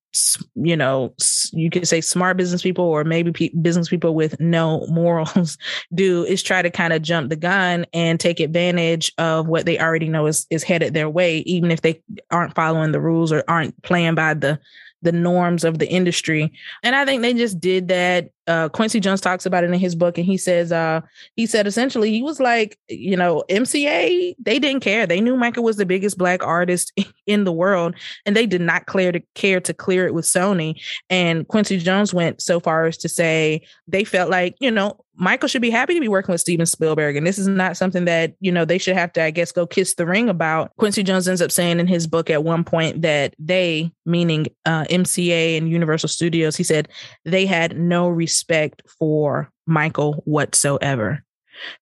you 0.56 0.76
know 0.76 1.13
you 1.52 1.69
could 1.69 1.88
say 1.88 2.02
smart 2.02 2.36
business 2.36 2.63
people 2.63 2.84
or 2.84 3.04
maybe 3.04 3.32
pe- 3.32 3.56
business 3.62 3.89
people 3.89 4.15
with 4.15 4.39
no 4.39 4.86
morals 4.89 5.58
do 5.93 6.24
is 6.26 6.41
try 6.41 6.62
to 6.62 6.69
kind 6.69 6.93
of 6.93 7.02
jump 7.02 7.30
the 7.30 7.36
gun 7.36 7.86
and 7.93 8.19
take 8.19 8.39
advantage 8.39 9.12
of 9.17 9.48
what 9.48 9.65
they 9.65 9.80
already 9.80 10.10
know 10.10 10.26
is 10.26 10.48
is 10.50 10.63
headed 10.63 10.93
their 10.93 11.10
way 11.10 11.39
even 11.39 11.69
if 11.72 11.82
they 11.82 12.02
aren't 12.32 12.56
following 12.56 12.91
the 12.91 13.02
rules 13.02 13.32
or 13.32 13.43
aren't 13.48 13.80
playing 13.84 14.15
by 14.15 14.34
the 14.34 14.60
the 15.02 15.12
norms 15.12 15.63
of 15.63 15.80
the 15.80 15.89
industry. 15.89 16.52
And 16.84 16.95
I 16.95 17.06
think 17.06 17.22
they 17.22 17.34
just 17.34 17.60
did 17.60 17.88
that. 17.88 18.30
Uh, 18.48 18.67
Quincy 18.67 19.00
Jones 19.00 19.22
talks 19.22 19.45
about 19.45 19.63
it 19.63 19.69
in 19.69 19.80
his 19.80 19.95
book, 19.95 20.17
and 20.17 20.26
he 20.26 20.36
says, 20.36 20.72
uh, 20.72 21.02
he 21.36 21.45
said 21.45 21.67
essentially, 21.67 22.12
he 22.12 22.24
was 22.24 22.39
like, 22.39 22.78
you 22.89 23.15
know, 23.15 23.43
MCA, 23.50 24.36
they 24.39 24.60
didn't 24.60 24.82
care. 24.82 25.06
They 25.06 25.22
knew 25.22 25.38
Michael 25.38 25.63
was 25.63 25.78
the 25.78 25.86
biggest 25.86 26.17
black 26.17 26.43
artist 26.43 26.91
in 27.28 27.43
the 27.43 27.52
world, 27.52 27.95
and 28.26 28.36
they 28.36 28.45
did 28.45 28.62
not 28.62 28.88
clear 28.88 29.12
to 29.12 29.22
care 29.36 29.62
to 29.62 29.74
clear 29.74 29.98
it 30.05 30.13
with 30.13 30.25
Sony. 30.25 30.81
And 31.09 31.47
Quincy 31.47 31.77
Jones 31.77 32.13
went 32.13 32.41
so 32.41 32.59
far 32.59 32.85
as 32.85 32.97
to 32.97 33.09
say 33.09 33.62
they 33.88 34.03
felt 34.03 34.29
like, 34.29 34.55
you 34.59 34.71
know, 34.71 34.99
Michael 35.15 35.49
should 35.49 35.62
be 35.62 35.69
happy 35.69 35.93
to 35.93 35.99
be 35.99 36.07
working 36.07 36.31
with 36.31 36.39
Steven 36.39 36.65
Spielberg. 36.65 37.17
And 37.17 37.27
this 37.27 37.38
is 37.38 37.47
not 37.47 37.75
something 37.75 38.05
that, 38.05 38.35
you 38.39 38.51
know, 38.51 38.63
they 38.63 38.77
should 38.77 38.95
have 38.95 39.12
to, 39.13 39.23
I 39.23 39.31
guess, 39.31 39.51
go 39.51 39.67
kiss 39.67 39.95
the 39.95 40.05
ring 40.05 40.29
about. 40.29 40.71
Quincy 40.77 41.03
Jones 41.03 41.27
ends 41.27 41.41
up 41.41 41.51
saying 41.51 41.79
in 41.79 41.88
his 41.88 42.07
book 42.07 42.29
at 42.29 42.45
one 42.45 42.63
point 42.63 43.01
that 43.01 43.35
they, 43.38 43.91
meaning 44.05 44.47
uh, 44.65 44.85
MCA 44.85 45.57
and 45.57 45.69
Universal 45.69 46.09
Studios, 46.09 46.55
he 46.55 46.63
said 46.63 46.88
they 47.25 47.45
had 47.45 47.77
no 47.77 48.07
respect 48.07 48.81
for 48.88 49.51
Michael 49.65 50.21
whatsoever. 50.25 51.23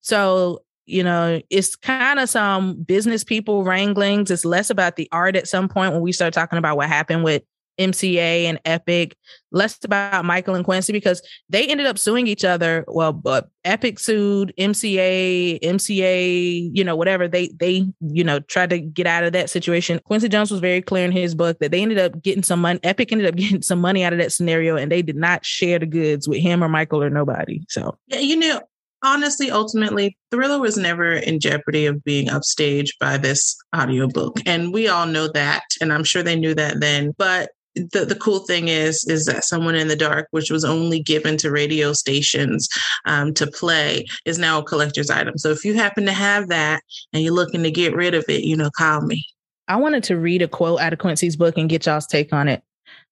So, 0.01 0.63
you 0.87 1.03
know, 1.03 1.41
it's 1.49 1.75
kind 1.75 2.19
of 2.19 2.29
some 2.29 2.81
business 2.81 3.23
people 3.23 3.63
wranglings. 3.63 4.31
It's 4.31 4.45
less 4.45 4.69
about 4.69 4.95
the 4.95 5.07
art 5.11 5.35
at 5.35 5.47
some 5.47 5.67
point 5.67 5.93
when 5.93 6.01
we 6.01 6.11
start 6.11 6.33
talking 6.33 6.57
about 6.57 6.77
what 6.77 6.87
happened 6.87 7.23
with 7.23 7.43
MCA 7.77 8.45
and 8.45 8.59
Epic, 8.65 9.15
less 9.51 9.77
about 9.83 10.25
Michael 10.25 10.55
and 10.55 10.65
Quincy 10.65 10.93
because 10.93 11.21
they 11.49 11.67
ended 11.67 11.87
up 11.87 11.97
suing 11.97 12.27
each 12.27 12.43
other. 12.43 12.85
Well, 12.87 13.13
but 13.13 13.49
Epic 13.65 13.99
sued 13.99 14.53
MCA, 14.57 15.59
MCA, 15.61 16.69
you 16.73 16.83
know, 16.83 16.95
whatever. 16.95 17.27
They 17.27 17.49
they, 17.59 17.85
you 18.01 18.23
know, 18.23 18.39
tried 18.39 18.69
to 18.71 18.79
get 18.79 19.07
out 19.07 19.23
of 19.23 19.33
that 19.33 19.49
situation. 19.49 19.99
Quincy 20.05 20.29
Jones 20.29 20.51
was 20.51 20.59
very 20.59 20.81
clear 20.81 21.05
in 21.05 21.11
his 21.11 21.35
book 21.35 21.59
that 21.59 21.71
they 21.71 21.81
ended 21.81 21.99
up 21.99 22.21
getting 22.21 22.43
some 22.43 22.61
money. 22.61 22.79
Epic 22.83 23.11
ended 23.11 23.27
up 23.27 23.35
getting 23.37 23.61
some 23.61 23.79
money 23.79 24.03
out 24.03 24.13
of 24.13 24.19
that 24.19 24.31
scenario 24.31 24.75
and 24.75 24.91
they 24.91 25.01
did 25.01 25.17
not 25.17 25.45
share 25.45 25.79
the 25.79 25.85
goods 25.85 26.27
with 26.27 26.41
him 26.41 26.63
or 26.63 26.69
Michael 26.69 27.03
or 27.03 27.09
nobody. 27.09 27.61
So 27.69 27.97
yeah, 28.07 28.19
you 28.19 28.37
know, 28.37 28.61
honestly, 29.03 29.51
ultimately, 29.51 30.17
Thriller 30.31 30.59
was 30.59 30.77
never 30.77 31.13
in 31.13 31.39
jeopardy 31.39 31.85
of 31.85 32.03
being 32.03 32.27
upstaged 32.27 32.91
by 32.99 33.17
this 33.17 33.57
audiobook. 33.75 34.39
And 34.45 34.73
we 34.73 34.87
all 34.87 35.05
know 35.05 35.27
that. 35.29 35.63
And 35.81 35.93
I'm 35.93 36.03
sure 36.03 36.23
they 36.23 36.35
knew 36.35 36.53
that 36.55 36.79
then. 36.79 37.13
But 37.17 37.51
the, 37.91 38.05
the 38.05 38.15
cool 38.15 38.39
thing 38.39 38.67
is 38.67 39.05
is 39.07 39.25
that 39.25 39.43
someone 39.43 39.75
in 39.75 39.87
the 39.87 39.95
dark 39.95 40.27
which 40.31 40.51
was 40.51 40.63
only 40.63 41.01
given 41.01 41.37
to 41.37 41.51
radio 41.51 41.93
stations 41.93 42.67
um, 43.05 43.33
to 43.33 43.47
play 43.47 44.05
is 44.25 44.39
now 44.39 44.59
a 44.59 44.63
collector's 44.63 45.09
item 45.09 45.37
so 45.37 45.49
if 45.49 45.63
you 45.63 45.73
happen 45.73 46.05
to 46.05 46.13
have 46.13 46.47
that 46.49 46.81
and 47.13 47.23
you're 47.23 47.33
looking 47.33 47.63
to 47.63 47.71
get 47.71 47.95
rid 47.95 48.13
of 48.13 48.25
it 48.27 48.43
you 48.43 48.55
know 48.55 48.69
call 48.77 49.01
me 49.01 49.25
I 49.67 49.75
wanted 49.75 50.03
to 50.05 50.17
read 50.17 50.41
a 50.41 50.47
quote 50.47 50.79
out 50.79 50.93
of 50.93 50.99
Quincy's 50.99 51.35
book 51.35 51.57
and 51.57 51.69
get 51.69 51.85
y'all's 51.85 52.07
take 52.07 52.31
on 52.31 52.47
it. 52.47 52.63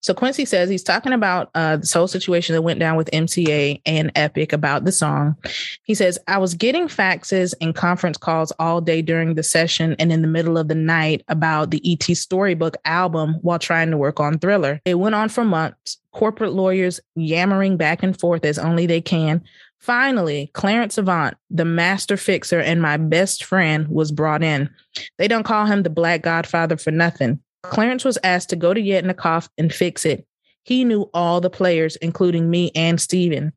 So 0.05 0.13
Quincy 0.13 0.45
says 0.45 0.69
he's 0.69 0.83
talking 0.83 1.13
about 1.13 1.49
uh, 1.55 1.77
this 1.77 1.91
whole 1.91 2.07
situation 2.07 2.53
that 2.53 2.61
went 2.61 2.79
down 2.79 2.95
with 2.95 3.09
MCA 3.09 3.81
and 3.87 4.11
Epic 4.13 4.53
about 4.53 4.85
the 4.85 4.91
song. 4.91 5.35
He 5.81 5.95
says, 5.95 6.19
I 6.27 6.37
was 6.37 6.53
getting 6.53 6.87
faxes 6.87 7.55
and 7.59 7.73
conference 7.73 8.15
calls 8.15 8.51
all 8.59 8.81
day 8.81 9.01
during 9.01 9.33
the 9.33 9.41
session 9.41 9.95
and 9.97 10.11
in 10.11 10.21
the 10.21 10.27
middle 10.27 10.59
of 10.59 10.67
the 10.67 10.75
night 10.75 11.23
about 11.27 11.71
the 11.71 11.81
ET 11.83 12.03
Storybook 12.15 12.77
album 12.85 13.39
while 13.41 13.57
trying 13.57 13.89
to 13.89 13.97
work 13.97 14.19
on 14.19 14.37
Thriller. 14.37 14.79
It 14.85 14.99
went 14.99 15.15
on 15.15 15.27
for 15.27 15.43
months, 15.43 15.97
corporate 16.11 16.53
lawyers 16.53 16.99
yammering 17.15 17.75
back 17.75 18.03
and 18.03 18.15
forth 18.19 18.45
as 18.45 18.59
only 18.59 18.85
they 18.85 19.01
can. 19.01 19.43
Finally, 19.79 20.51
Clarence 20.53 20.99
Avant, 20.99 21.35
the 21.49 21.65
master 21.65 22.15
fixer 22.15 22.59
and 22.59 22.79
my 22.79 22.97
best 22.97 23.43
friend, 23.43 23.87
was 23.87 24.11
brought 24.11 24.43
in. 24.43 24.69
They 25.17 25.27
don't 25.27 25.45
call 25.45 25.65
him 25.65 25.81
the 25.81 25.89
Black 25.89 26.21
Godfather 26.21 26.77
for 26.77 26.91
nothing. 26.91 27.39
Clarence 27.69 28.05
was 28.05 28.17
asked 28.23 28.49
to 28.49 28.55
go 28.55 28.73
to 28.73 28.81
Yetnikoff 28.81 29.49
and 29.57 29.73
fix 29.73 30.05
it. 30.05 30.25
He 30.63 30.83
knew 30.83 31.09
all 31.13 31.41
the 31.41 31.49
players, 31.49 31.95
including 31.97 32.49
me 32.49 32.71
and 32.75 32.99
Steven. 32.99 33.53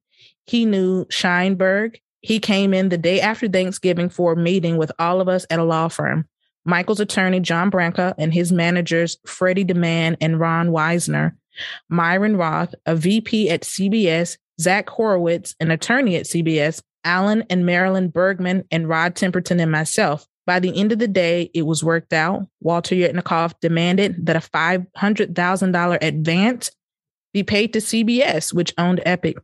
He 0.46 0.64
knew 0.64 1.04
Sheinberg. 1.06 1.96
He 2.20 2.38
came 2.40 2.74
in 2.74 2.88
the 2.88 2.98
day 2.98 3.20
after 3.20 3.48
Thanksgiving 3.48 4.08
for 4.08 4.32
a 4.32 4.36
meeting 4.36 4.76
with 4.76 4.92
all 4.98 5.20
of 5.20 5.28
us 5.28 5.46
at 5.50 5.58
a 5.58 5.64
law 5.64 5.88
firm. 5.88 6.26
Michael's 6.64 7.00
attorney, 7.00 7.40
John 7.40 7.70
Branca, 7.70 8.14
and 8.18 8.34
his 8.34 8.52
managers, 8.52 9.16
Freddie 9.24 9.64
DeMann 9.64 10.16
and 10.20 10.38
Ron 10.38 10.68
Weisner. 10.68 11.34
Myron 11.88 12.36
Roth, 12.36 12.74
a 12.86 12.94
VP 12.94 13.50
at 13.50 13.62
CBS, 13.62 14.36
Zach 14.60 14.88
Horowitz, 14.88 15.54
an 15.60 15.70
attorney 15.70 16.16
at 16.16 16.26
CBS, 16.26 16.82
Alan 17.04 17.44
and 17.48 17.64
Marilyn 17.64 18.08
Bergman, 18.08 18.64
and 18.70 18.88
Rod 18.88 19.14
Temperton 19.14 19.60
and 19.60 19.72
myself. 19.72 20.26
By 20.48 20.60
the 20.60 20.80
end 20.80 20.92
of 20.92 20.98
the 20.98 21.06
day, 21.06 21.50
it 21.52 21.66
was 21.66 21.84
worked 21.84 22.14
out. 22.14 22.46
Walter 22.62 22.94
Yetnikoff 22.94 23.52
demanded 23.60 24.24
that 24.24 24.34
a 24.34 24.38
$500,000 24.38 25.98
advance 26.00 26.70
be 27.34 27.42
paid 27.42 27.74
to 27.74 27.80
CBS, 27.80 28.54
which 28.54 28.72
owned 28.78 29.02
Epic. 29.04 29.36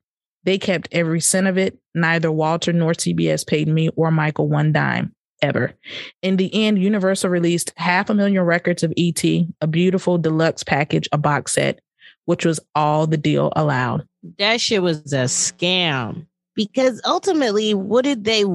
They 0.44 0.56
kept 0.56 0.88
every 0.92 1.20
cent 1.20 1.46
of 1.46 1.58
it. 1.58 1.78
Neither 1.94 2.32
Walter 2.32 2.72
nor 2.72 2.92
CBS 2.92 3.46
paid 3.46 3.68
me 3.68 3.90
or 3.96 4.10
Michael 4.10 4.48
one 4.48 4.72
dime 4.72 5.12
ever. 5.42 5.74
In 6.22 6.38
the 6.38 6.50
end, 6.54 6.82
Universal 6.82 7.28
released 7.28 7.74
half 7.76 8.08
a 8.08 8.14
million 8.14 8.42
records 8.42 8.82
of 8.82 8.94
ET, 8.96 9.22
a 9.60 9.66
beautiful 9.66 10.16
deluxe 10.16 10.62
package, 10.62 11.06
a 11.12 11.18
box 11.18 11.52
set, 11.52 11.80
which 12.24 12.46
was 12.46 12.60
all 12.74 13.06
the 13.06 13.18
deal 13.18 13.52
allowed. 13.56 14.08
That 14.38 14.58
shit 14.58 14.80
was 14.80 15.12
a 15.12 15.24
scam 15.24 16.24
because 16.54 17.02
ultimately, 17.04 17.74
what 17.74 18.04
did 18.04 18.24
they 18.24 18.46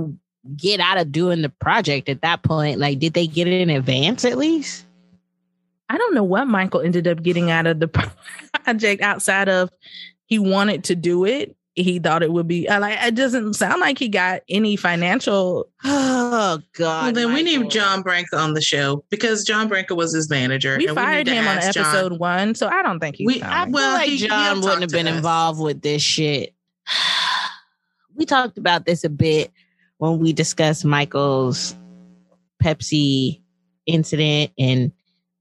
get 0.58 0.80
out 0.80 0.98
of 0.98 1.12
doing 1.12 1.42
the 1.42 1.50
project 1.50 2.10
at 2.10 2.22
that 2.22 2.44
point? 2.44 2.80
Like, 2.80 3.00
did 3.00 3.14
they 3.14 3.28
get 3.28 3.48
it 3.48 3.62
in 3.62 3.70
advance 3.70 4.26
at 4.26 4.38
least? 4.38 4.86
I 5.90 5.98
don't 5.98 6.14
know 6.14 6.24
what 6.24 6.48
Michael 6.48 6.82
ended 6.82 7.08
up 7.08 7.24
getting 7.24 7.50
out 7.50 7.66
of 7.68 7.80
the 7.80 7.88
project 8.64 9.02
outside 9.02 9.50
of 9.50 9.70
he 10.26 10.38
wanted 10.40 10.84
to 10.86 10.96
do 10.96 11.26
it. 11.26 11.56
He 11.76 11.98
thought 11.98 12.24
it 12.24 12.32
would 12.34 12.48
be 12.48 12.68
uh, 12.68 12.80
like 12.80 12.98
it 13.02 13.16
doesn't 13.16 13.54
sound 13.54 13.80
like 13.80 13.98
he 13.98 14.10
got 14.10 14.42
any 14.50 14.76
financial. 14.76 15.70
Oh 16.32 16.60
God! 16.74 17.04
Well, 17.06 17.12
then 17.14 17.34
we 17.34 17.44
Michael. 17.44 17.62
need 17.64 17.72
John 17.72 18.02
Branca 18.04 18.38
on 18.38 18.54
the 18.54 18.62
show 18.62 19.04
because 19.10 19.44
John 19.44 19.68
Branca 19.68 19.96
was 19.96 20.14
his 20.14 20.30
manager. 20.30 20.78
We 20.78 20.86
and 20.88 20.96
fired 20.96 21.26
need 21.26 21.34
to 21.34 21.38
him 21.40 21.48
on 21.48 21.58
ask 21.58 21.74
John- 21.74 21.86
episode 21.88 22.20
one, 22.20 22.54
so 22.54 22.68
I 22.68 22.84
don't 22.84 23.00
think 23.00 23.16
he's. 23.16 23.26
We- 23.26 23.42
I 23.42 23.48
coming. 23.66 23.66
feel 23.66 23.74
Well, 23.74 23.94
like 23.94 24.10
he- 24.10 24.28
John 24.28 24.62
wouldn't 24.62 24.82
have 24.82 24.92
been 24.92 25.08
us. 25.08 25.16
involved 25.18 25.60
with 25.60 25.82
this 25.82 26.02
shit. 26.04 26.54
We 28.16 28.26
talked 28.26 28.58
about 28.58 28.86
this 28.86 29.04
a 29.04 29.10
bit 29.10 29.52
when 30.00 30.18
we 30.18 30.34
discussed 30.34 30.84
Michael's 30.84 31.76
Pepsi 32.64 33.42
incident 33.86 34.52
and 34.58 34.92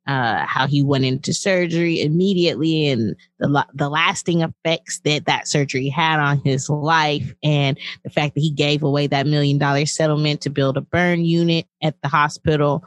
uh, 0.06 0.44
how 0.46 0.66
he 0.66 0.82
went 0.82 1.04
into 1.04 1.34
surgery 1.34 2.00
immediately 2.00 2.88
and 2.88 3.14
the 3.38 3.66
the 3.74 3.88
lasting 3.88 4.40
effects 4.40 5.00
that 5.00 5.26
that 5.26 5.46
surgery 5.46 5.88
had 5.88 6.18
on 6.18 6.40
his 6.44 6.68
life 6.70 7.34
and 7.42 7.78
the 8.04 8.10
fact 8.10 8.34
that 8.34 8.40
he 8.40 8.50
gave 8.50 8.82
away 8.82 9.06
that 9.06 9.26
million 9.26 9.58
dollar 9.58 9.84
settlement 9.86 10.40
to 10.40 10.50
build 10.50 10.76
a 10.76 10.80
burn 10.80 11.24
unit 11.24 11.66
at 11.82 12.00
the 12.02 12.08
hospital 12.08 12.82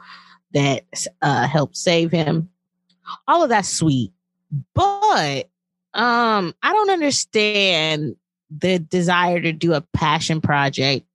that 0.52 0.84
uh, 1.22 1.46
helped 1.46 1.76
save 1.76 2.10
him. 2.10 2.50
All 3.28 3.42
of 3.42 3.50
that's 3.50 3.68
sweet, 3.68 4.12
but 4.74 5.48
um, 5.94 6.54
I 6.62 6.72
don't 6.72 6.90
understand 6.90 8.16
the 8.50 8.78
desire 8.80 9.40
to 9.40 9.52
do 9.52 9.74
a 9.74 9.80
passion 9.94 10.40
project 10.40 11.06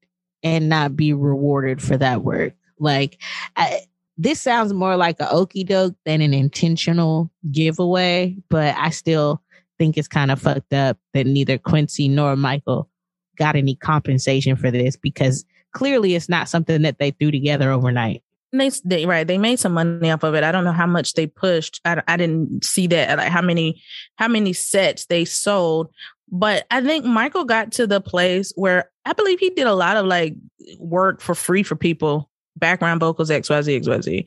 and 0.44 0.70
not 0.70 0.96
be 0.96 1.14
rewarded 1.14 1.82
for 1.82 1.98
that 1.98 2.24
work. 2.24 2.54
Like, 2.80 3.22
I, 3.56 3.82
this 4.18 4.42
sounds 4.42 4.74
more 4.74 4.96
like 4.96 5.20
a 5.20 5.32
okey 5.32 5.64
doke 5.64 5.96
than 6.06 6.22
an 6.22 6.34
intentional 6.34 7.32
giveaway, 7.52 8.36
but 8.50 8.76
I 8.76 8.90
still 8.90 9.42
think 9.78 9.98
it's 9.98 10.08
kind 10.08 10.32
of 10.32 10.42
fucked 10.42 10.74
up 10.74 10.98
that 11.14 11.28
neither 11.28 11.58
Quincy 11.58 12.08
nor 12.08 12.36
Michael 12.36 12.90
got 13.38 13.56
any 13.56 13.76
compensation 13.76 14.56
for 14.56 14.72
this 14.72 14.96
because 14.96 15.46
clearly 15.72 16.16
it's 16.16 16.30
not 16.30 16.50
something 16.50 16.82
that 16.82 16.98
they 17.00 17.12
threw 17.12 17.32
together 17.32 17.72
overnight. 17.72 18.24
They, 18.54 18.72
they 18.86 19.06
right 19.06 19.28
they 19.28 19.38
made 19.38 19.60
some 19.60 19.74
money 19.74 20.10
off 20.10 20.24
of 20.24 20.34
it 20.34 20.44
i 20.44 20.54
don't 20.54 20.64
know 20.64 20.72
how 20.72 20.88
much 20.88 21.14
they 21.14 21.28
pushed 21.28 21.82
i, 21.84 22.02
I 22.08 22.16
didn't 22.16 22.64
see 22.64 22.88
that 22.88 23.18
like 23.18 23.28
how 23.28 23.42
many 23.42 23.84
how 24.16 24.30
many 24.30 24.54
sets 24.54 25.06
they 25.08 25.26
sold 25.26 25.90
but 26.32 26.66
i 26.72 26.82
think 26.82 27.04
michael 27.04 27.44
got 27.44 27.74
to 27.74 27.86
the 27.86 28.00
place 28.00 28.54
where 28.56 28.90
i 29.08 29.14
believe 29.14 29.40
he 29.40 29.50
did 29.50 29.68
a 29.68 29.76
lot 29.76 29.98
of 29.98 30.06
like 30.06 30.36
work 30.80 31.22
for 31.22 31.36
free 31.36 31.64
for 31.64 31.76
people 31.76 32.30
background 32.56 33.00
vocals 33.00 33.30
xyz 33.30 33.82
xyz 33.82 34.26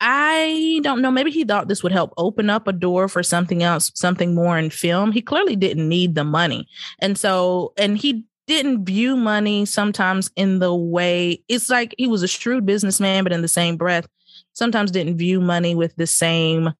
i 0.00 0.80
don't 0.82 1.02
know 1.02 1.10
maybe 1.10 1.30
he 1.30 1.44
thought 1.44 1.68
this 1.68 1.82
would 1.82 1.92
help 1.92 2.12
open 2.16 2.48
up 2.48 2.66
a 2.66 2.72
door 2.72 3.08
for 3.08 3.22
something 3.22 3.62
else 3.62 3.90
something 3.94 4.34
more 4.34 4.58
in 4.58 4.70
film. 4.70 5.12
He 5.12 5.20
clearly 5.20 5.56
didn't 5.56 5.88
need 5.88 6.14
the 6.14 6.24
money. 6.24 6.66
And 7.00 7.18
so 7.18 7.72
and 7.76 7.98
he 7.98 8.24
didn't 8.46 8.84
view 8.84 9.16
money 9.16 9.66
sometimes 9.66 10.30
in 10.34 10.58
the 10.58 10.74
way 10.74 11.42
it's 11.48 11.68
like 11.68 11.94
he 11.98 12.06
was 12.06 12.22
a 12.22 12.28
shrewd 12.28 12.64
businessman, 12.64 13.24
but 13.24 13.32
in 13.32 13.42
the 13.42 13.48
same 13.48 13.76
breath, 13.76 14.06
sometimes 14.54 14.90
didn't 14.90 15.18
view 15.18 15.40
money 15.40 15.74
with 15.74 15.94
the 15.96 16.06
same 16.06 16.72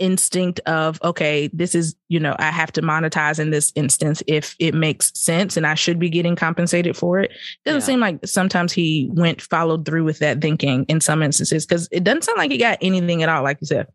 instinct 0.00 0.58
of, 0.66 0.98
okay, 1.04 1.48
this 1.52 1.74
is, 1.74 1.94
you 2.08 2.18
know, 2.18 2.34
I 2.38 2.50
have 2.50 2.72
to 2.72 2.82
monetize 2.82 3.38
in 3.38 3.50
this 3.50 3.72
instance 3.76 4.22
if 4.26 4.56
it 4.58 4.74
makes 4.74 5.12
sense 5.14 5.56
and 5.56 5.66
I 5.66 5.74
should 5.74 5.98
be 6.00 6.10
getting 6.10 6.34
compensated 6.34 6.96
for 6.96 7.20
it. 7.20 7.30
Doesn't 7.64 7.82
Yeah. 7.82 7.86
seem 7.86 8.00
like 8.00 8.26
sometimes 8.26 8.72
he 8.72 9.08
went 9.12 9.40
followed 9.40 9.86
through 9.86 10.04
with 10.04 10.18
that 10.18 10.40
thinking 10.40 10.84
in 10.88 11.00
some 11.00 11.22
instances 11.22 11.64
because 11.64 11.88
it 11.92 12.02
doesn't 12.02 12.24
sound 12.24 12.38
like 12.38 12.50
he 12.50 12.58
got 12.58 12.78
anything 12.80 13.22
at 13.22 13.28
all, 13.28 13.44
like 13.44 13.58
you 13.60 13.66
said. 13.68 13.86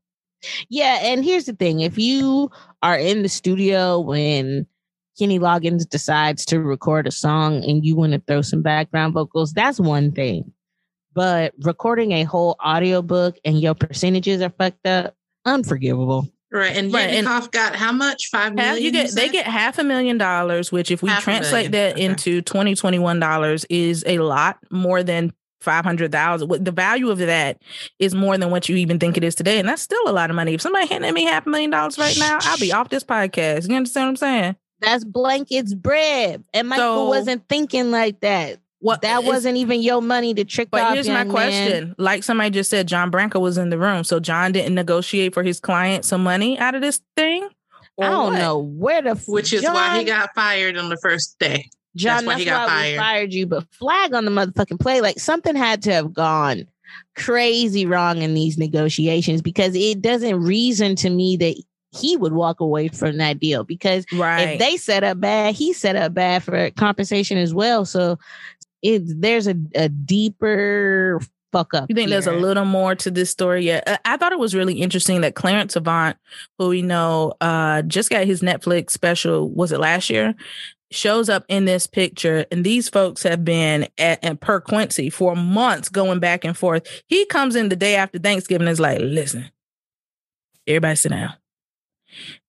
Yeah, 0.69 0.99
and 1.01 1.25
here's 1.25 1.45
the 1.45 1.53
thing: 1.53 1.79
if 1.81 1.97
you 1.97 2.51
are 2.83 2.97
in 2.97 3.23
the 3.23 3.29
studio 3.29 3.99
when 3.99 4.67
Kenny 5.17 5.39
Loggins 5.39 5.89
decides 5.89 6.45
to 6.45 6.59
record 6.59 7.07
a 7.07 7.11
song 7.11 7.63
and 7.63 7.83
you 7.85 7.95
want 7.95 8.13
to 8.13 8.21
throw 8.27 8.41
some 8.41 8.61
background 8.61 9.13
vocals, 9.13 9.53
that's 9.53 9.79
one 9.79 10.11
thing. 10.11 10.51
But 11.13 11.53
recording 11.61 12.11
a 12.11 12.23
whole 12.23 12.57
audiobook 12.63 13.37
and 13.45 13.59
your 13.61 13.73
percentages 13.73 14.41
are 14.41 14.49
fucked 14.49 14.85
up, 14.85 15.15
unforgivable. 15.45 16.27
Right. 16.51 16.75
And 16.77 16.93
Right, 16.93 17.09
and- 17.09 17.27
Yetnikoff 17.27 17.51
got 17.51 17.75
how 17.75 17.91
much? 17.91 18.27
Five 18.31 18.53
million? 18.55 18.75
Half, 18.75 18.81
you 18.83 18.91
get 18.91 19.11
they 19.11 19.29
get 19.29 19.45
half 19.45 19.77
a 19.77 19.83
million 19.83 20.17
dollars, 20.17 20.71
which 20.71 20.91
if 20.91 21.01
we 21.03 21.09
Half 21.09 21.23
translate 21.23 21.71
that 21.71 21.93
okay. 21.93 22.03
into 22.05 22.41
twenty 22.41 22.75
twenty 22.75 22.99
one 22.99 23.19
dollars 23.19 23.65
is 23.69 24.03
a 24.07 24.19
lot 24.19 24.57
more 24.71 25.03
than 25.03 25.33
five 25.59 25.83
hundred 25.83 26.11
thousand. 26.11 26.63
The 26.63 26.71
value 26.71 27.09
of 27.09 27.17
that 27.17 27.57
is 27.99 28.15
more 28.15 28.37
than 28.37 28.51
what 28.51 28.69
you 28.69 28.77
even 28.77 28.99
think 28.99 29.17
it 29.17 29.23
is 29.23 29.35
today, 29.35 29.59
and 29.59 29.67
that's 29.67 29.81
still 29.81 30.07
a 30.07 30.13
lot 30.13 30.29
of 30.29 30.35
money. 30.35 30.53
If 30.53 30.61
somebody 30.61 30.87
handed 30.87 31.13
me 31.13 31.25
half 31.25 31.45
a 31.45 31.49
million 31.49 31.71
dollars 31.71 31.97
right 31.97 32.15
now, 32.17 32.37
I'll 32.41 32.57
be 32.59 32.71
off 32.71 32.89
this 32.89 33.03
podcast. 33.03 33.67
You 33.67 33.75
understand 33.75 34.05
what 34.05 34.09
I'm 34.11 34.15
saying? 34.15 34.55
That's 34.81 35.03
blankets 35.03 35.73
bread. 35.73 36.43
And 36.53 36.69
Michael 36.69 36.85
So- 36.85 37.09
wasn't 37.09 37.49
thinking 37.49 37.91
like 37.91 38.19
that. 38.21 38.59
What 38.85 39.01
That 39.01 39.23
wasn't 39.23 39.57
even 39.57 39.81
your 39.81 39.99
money 40.01 40.35
to 40.35 40.45
trick 40.45 40.69
But 40.69 40.81
off. 40.83 40.93
here's 40.93 41.07
my 41.07 41.15
young 41.19 41.27
man. 41.27 41.31
question: 41.31 41.95
Like 41.97 42.23
somebody 42.23 42.51
just 42.51 42.69
said, 42.69 42.87
John 42.87 43.09
Branca 43.09 43.39
was 43.39 43.57
in 43.57 43.71
the 43.71 43.79
room, 43.79 44.03
so 44.03 44.19
John 44.19 44.51
didn't 44.51 44.75
negotiate 44.75 45.33
for 45.33 45.41
his 45.41 45.59
client 45.59 46.05
some 46.05 46.21
money 46.23 46.59
out 46.59 46.75
of 46.75 46.81
this 46.81 47.01
thing. 47.17 47.49
I 47.99 48.09
don't 48.09 48.33
what? 48.33 48.39
know 48.39 48.59
where 48.59 49.01
the 49.01 49.09
f- 49.11 49.27
Which 49.27 49.53
is 49.53 49.63
why 49.63 49.97
he 49.97 50.03
got 50.03 50.29
fired 50.35 50.77
on 50.77 50.89
the 50.89 50.97
first 50.97 51.39
day. 51.39 51.69
John, 51.95 52.17
That's 52.17 52.25
why 52.27 52.33
that's, 52.33 52.39
he 52.41 52.45
got 52.45 52.67
why 52.67 52.73
fired. 52.75 52.91
we 52.91 52.97
fired 52.97 53.33
you, 53.33 53.47
but 53.47 53.63
flag 53.73 54.13
on 54.13 54.25
the 54.25 54.31
motherfucking 54.31 54.79
play. 54.79 55.01
Like 55.01 55.17
something 55.19 55.55
had 55.55 55.81
to 55.83 55.91
have 55.93 56.13
gone 56.13 56.67
crazy 57.15 57.85
wrong 57.85 58.21
in 58.21 58.33
these 58.35 58.57
negotiations 58.57 59.41
because 59.41 59.73
it 59.75 60.01
doesn't 60.01 60.39
reason 60.41 60.95
to 60.97 61.09
me 61.09 61.37
that 61.37 61.55
he 61.97 62.17
would 62.17 62.33
walk 62.33 62.59
away 62.59 62.89
from 62.89 63.17
that 63.17 63.39
deal 63.39 63.63
because 63.63 64.05
Right. 64.13 64.41
if 64.49 64.59
they 64.59 64.75
set 64.77 65.03
up 65.05 65.19
bad, 65.21 65.55
he 65.55 65.71
set 65.71 65.95
up 65.95 66.13
bad 66.13 66.43
for 66.43 66.69
compensation 66.71 67.37
as 67.37 67.53
well. 67.53 67.85
So 67.85 68.19
it 68.85 69.21
there's 69.21 69.47
a, 69.47 69.55
a 69.75 69.89
deeper 69.89 71.19
fuck 71.51 71.73
up. 71.73 71.85
You 71.89 71.95
think 71.95 72.09
there's 72.09 72.27
a 72.27 72.33
little 72.33 72.65
more 72.65 72.95
to 72.95 73.09
this 73.09 73.29
story? 73.29 73.65
Yeah, 73.65 73.81
Uh, 73.87 73.97
I 74.05 74.17
thought 74.17 74.33
it 74.33 74.39
was 74.39 74.53
really 74.53 74.81
interesting 74.81 75.21
that 75.21 75.35
Clarence 75.35 75.75
Avant, 75.75 76.17
who 76.59 76.69
we 76.69 76.81
know 76.81 77.33
uh, 77.39 77.81
just 77.83 78.09
got 78.09 78.25
his 78.25 78.41
Netflix 78.41 78.91
special, 78.91 79.49
was 79.49 79.71
it 79.71 79.79
last 79.79 80.09
year? 80.09 80.35
Shows 80.91 81.29
up 81.29 81.45
in 81.47 81.65
this 81.65 81.87
picture, 81.87 82.45
and 82.51 82.63
these 82.63 82.89
folks 82.89 83.23
have 83.23 83.43
been 83.43 83.87
at, 83.97 84.23
at 84.23 84.39
per 84.39 84.61
Quincy 84.61 85.09
for 85.09 85.35
months, 85.35 85.89
going 85.89 86.19
back 86.19 86.45
and 86.45 86.55
forth. 86.55 86.87
He 87.07 87.25
comes 87.25 87.55
in 87.55 87.69
the 87.69 87.75
day 87.75 87.95
after 87.95 88.19
Thanksgiving, 88.19 88.67
and 88.67 88.71
is 88.71 88.79
like, 88.79 88.99
"Listen, 88.99 89.49
everybody 90.67 90.95
sit 90.95 91.09
down." 91.09 91.33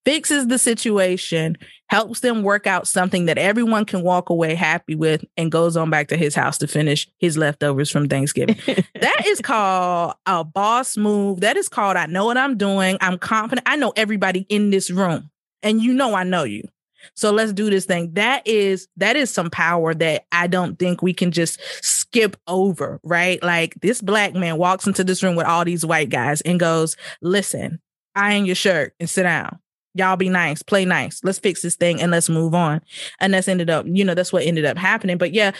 Fixes 0.04 0.46
the 0.46 0.58
situation, 0.58 1.56
helps 1.88 2.20
them 2.20 2.42
work 2.42 2.66
out 2.66 2.86
something 2.86 3.26
that 3.26 3.38
everyone 3.38 3.84
can 3.84 4.02
walk 4.02 4.30
away 4.30 4.54
happy 4.54 4.94
with, 4.94 5.24
and 5.36 5.50
goes 5.50 5.76
on 5.76 5.90
back 5.90 6.08
to 6.08 6.16
his 6.16 6.34
house 6.34 6.58
to 6.58 6.66
finish 6.66 7.08
his 7.18 7.36
leftovers 7.36 7.90
from 7.90 8.08
Thanksgiving. 8.08 8.56
that 8.66 9.22
is 9.26 9.40
called 9.40 10.14
a 10.26 10.44
boss 10.44 10.96
move. 10.96 11.40
That 11.40 11.56
is 11.56 11.68
called 11.68 11.96
I 11.96 12.06
know 12.06 12.26
what 12.26 12.36
I'm 12.36 12.56
doing. 12.56 12.98
I'm 13.00 13.18
confident. 13.18 13.68
I 13.68 13.76
know 13.76 13.92
everybody 13.96 14.46
in 14.48 14.70
this 14.70 14.90
room, 14.90 15.30
and 15.62 15.80
you 15.80 15.92
know 15.92 16.14
I 16.14 16.22
know 16.24 16.44
you. 16.44 16.68
So 17.14 17.30
let's 17.30 17.52
do 17.52 17.70
this 17.70 17.84
thing. 17.84 18.12
That 18.14 18.46
is 18.46 18.88
that 18.96 19.16
is 19.16 19.32
some 19.32 19.50
power 19.50 19.94
that 19.94 20.26
I 20.32 20.46
don't 20.46 20.78
think 20.78 21.02
we 21.02 21.12
can 21.12 21.30
just 21.30 21.60
skip 21.82 22.36
over, 22.46 23.00
right? 23.02 23.42
Like 23.42 23.74
this 23.80 24.00
black 24.00 24.34
man 24.34 24.58
walks 24.58 24.86
into 24.86 25.04
this 25.04 25.22
room 25.22 25.36
with 25.36 25.46
all 25.46 25.64
these 25.64 25.84
white 25.84 26.10
guys 26.10 26.40
and 26.42 26.58
goes, 26.58 26.96
"Listen, 27.20 27.80
iron 28.16 28.46
your 28.46 28.54
shirt 28.56 28.94
and 28.98 29.08
sit 29.08 29.24
down. 29.24 29.58
Y'all 29.94 30.16
be 30.16 30.28
nice, 30.28 30.62
play 30.62 30.84
nice. 30.84 31.20
Let's 31.24 31.38
fix 31.38 31.62
this 31.62 31.76
thing 31.76 32.00
and 32.02 32.10
let's 32.10 32.28
move 32.28 32.54
on." 32.54 32.80
And 33.20 33.32
that's 33.32 33.48
ended 33.48 33.70
up, 33.70 33.86
you 33.88 34.04
know, 34.04 34.14
that's 34.14 34.32
what 34.32 34.44
ended 34.44 34.64
up 34.64 34.76
happening. 34.76 35.18
But 35.18 35.32
yeah, 35.32 35.52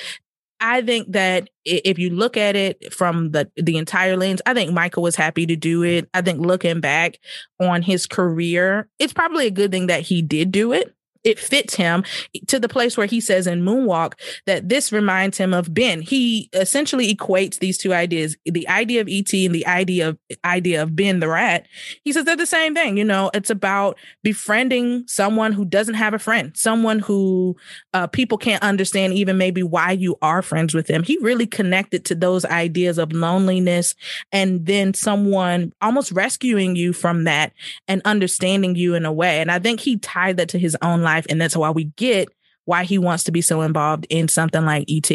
I 0.61 0.83
think 0.83 1.13
that 1.13 1.51
if 1.65 1.99
you 1.99 2.11
look 2.11 2.37
at 2.37 2.57
it 2.57 2.93
from 2.93 3.33
the 3.33 3.51
the 3.57 3.77
entire 3.77 4.17
lens, 4.17 4.41
I 4.47 4.55
think 4.55 4.73
Michael 4.73 5.03
was 5.03 5.17
happy 5.17 5.47
to 5.47 5.57
do 5.57 5.83
it. 5.83 6.09
I 6.15 6.23
think 6.23 6.41
looking 6.41 6.81
back 6.81 7.19
on 7.61 7.83
his 7.83 8.07
career, 8.07 8.89
it's 8.99 9.13
probably 9.13 9.47
a 9.47 9.51
good 9.51 9.71
thing 9.71 9.89
that 9.89 10.03
he 10.03 10.23
did 10.23 10.51
do 10.53 10.73
it. 10.73 10.95
It 11.27 11.41
fits 11.41 11.75
him 11.75 12.05
to 12.47 12.61
the 12.61 12.69
place 12.69 12.97
where 12.97 13.09
he 13.09 13.21
says 13.21 13.49
in 13.49 13.65
Moonwalk 13.65 14.15
that 14.47 14.69
this 14.69 14.93
reminds 14.93 15.37
him 15.39 15.53
of 15.53 15.75
Ben. 15.75 16.01
He 16.01 16.49
essentially 16.53 17.13
equates 17.13 17.59
these 17.59 17.77
two 17.77 17.93
ideas, 17.93 18.37
the 18.45 18.69
idea 18.69 19.01
of 19.01 19.09
ET 19.11 19.33
and 19.33 19.55
the 19.55 19.67
idea 19.67 20.11
of 20.11 20.19
idea 20.45 20.83
of 20.83 20.95
Ben 20.95 21.19
the 21.19 21.29
rat. 21.29 21.67
He 22.05 22.13
says 22.13 22.25
they're 22.25 22.37
the 22.37 22.47
same 22.47 22.75
thing. 22.75 22.97
You 22.97 23.05
know, 23.05 23.31
it's 23.35 23.51
about 23.51 23.99
befriending 24.23 25.05
someone 25.09 25.53
who 25.53 25.65
doesn't 25.65 25.95
have 25.95 26.15
a 26.15 26.19
friend, 26.19 26.57
someone 26.57 27.01
who 27.01 27.57
uh, 27.93 28.07
people 28.07 28.39
can't 28.39 28.63
understand 28.63 29.15
even 29.15 29.37
maybe 29.37 29.65
why 29.65 29.93
you 29.93 30.17
are 30.23 30.43
friends 30.43 30.75
with 30.75 30.87
them. 30.87 31.03
He 31.03 31.19
really 31.21 31.47
connected 31.47 32.05
to 32.05 32.15
those 32.15 32.45
ideas 32.45 32.99
of 32.99 33.13
loneliness 33.13 33.97
and 34.31 34.65
then 34.65 34.95
someone 34.95 35.73
almost 35.83 36.13
rescuing 36.13 36.77
you 36.77 36.93
from 36.93 37.25
that 37.25 37.53
and 37.89 38.01
understanding 38.05 38.77
you 38.77 38.95
in 38.95 39.05
a 39.05 39.13
way. 39.13 39.41
And 39.41 39.51
I 39.51 39.59
think 39.59 39.81
he 39.81 39.97
tied 39.99 40.37
that 40.37 40.49
to 40.51 40.59
his 40.59 40.77
own 40.83 41.03
life. 41.03 41.16
And 41.29 41.41
that's 41.41 41.57
why 41.57 41.71
we 41.71 41.85
get 41.85 42.29
why 42.67 42.85
he 42.85 42.99
wants 42.99 43.25
to 43.25 43.33
be 43.33 43.41
so 43.41 43.63
involved 43.63 44.07
in 44.11 44.29
something 44.29 44.65
like 44.65 44.85
ET. 44.91 45.11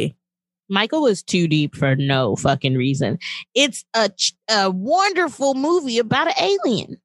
Michael 0.70 1.02
was 1.02 1.22
too 1.22 1.48
deep 1.50 1.76
for 1.76 1.96
no 1.98 2.36
fucking 2.38 2.76
reason. 2.76 3.20
It's 3.54 3.84
a 3.94 4.08
ch- 4.10 4.34
a 4.50 4.72
wonderful 4.72 5.54
movie 5.54 6.00
about 6.00 6.28
an 6.28 6.34
alien, 6.40 6.98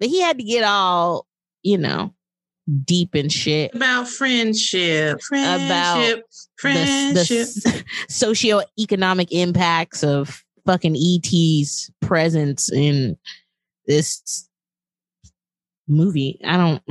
but 0.00 0.08
he 0.08 0.20
had 0.20 0.36
to 0.38 0.44
get 0.44 0.64
all 0.64 1.26
you 1.62 1.78
know 1.78 2.12
deep 2.84 3.14
and 3.14 3.30
shit 3.32 3.74
About 3.74 4.08
friendship, 4.08 5.20
friendship, 5.22 6.24
the, 6.28 6.48
friendship. 6.56 7.46
the 7.46 7.84
socioeconomic 8.10 9.28
impacts 9.30 10.02
of 10.02 10.42
fucking 10.66 10.96
ET's 10.96 11.90
presence 12.00 12.70
in 12.72 13.16
this 13.86 14.48
movie. 15.88 16.40
I 16.44 16.56
don't. 16.56 16.82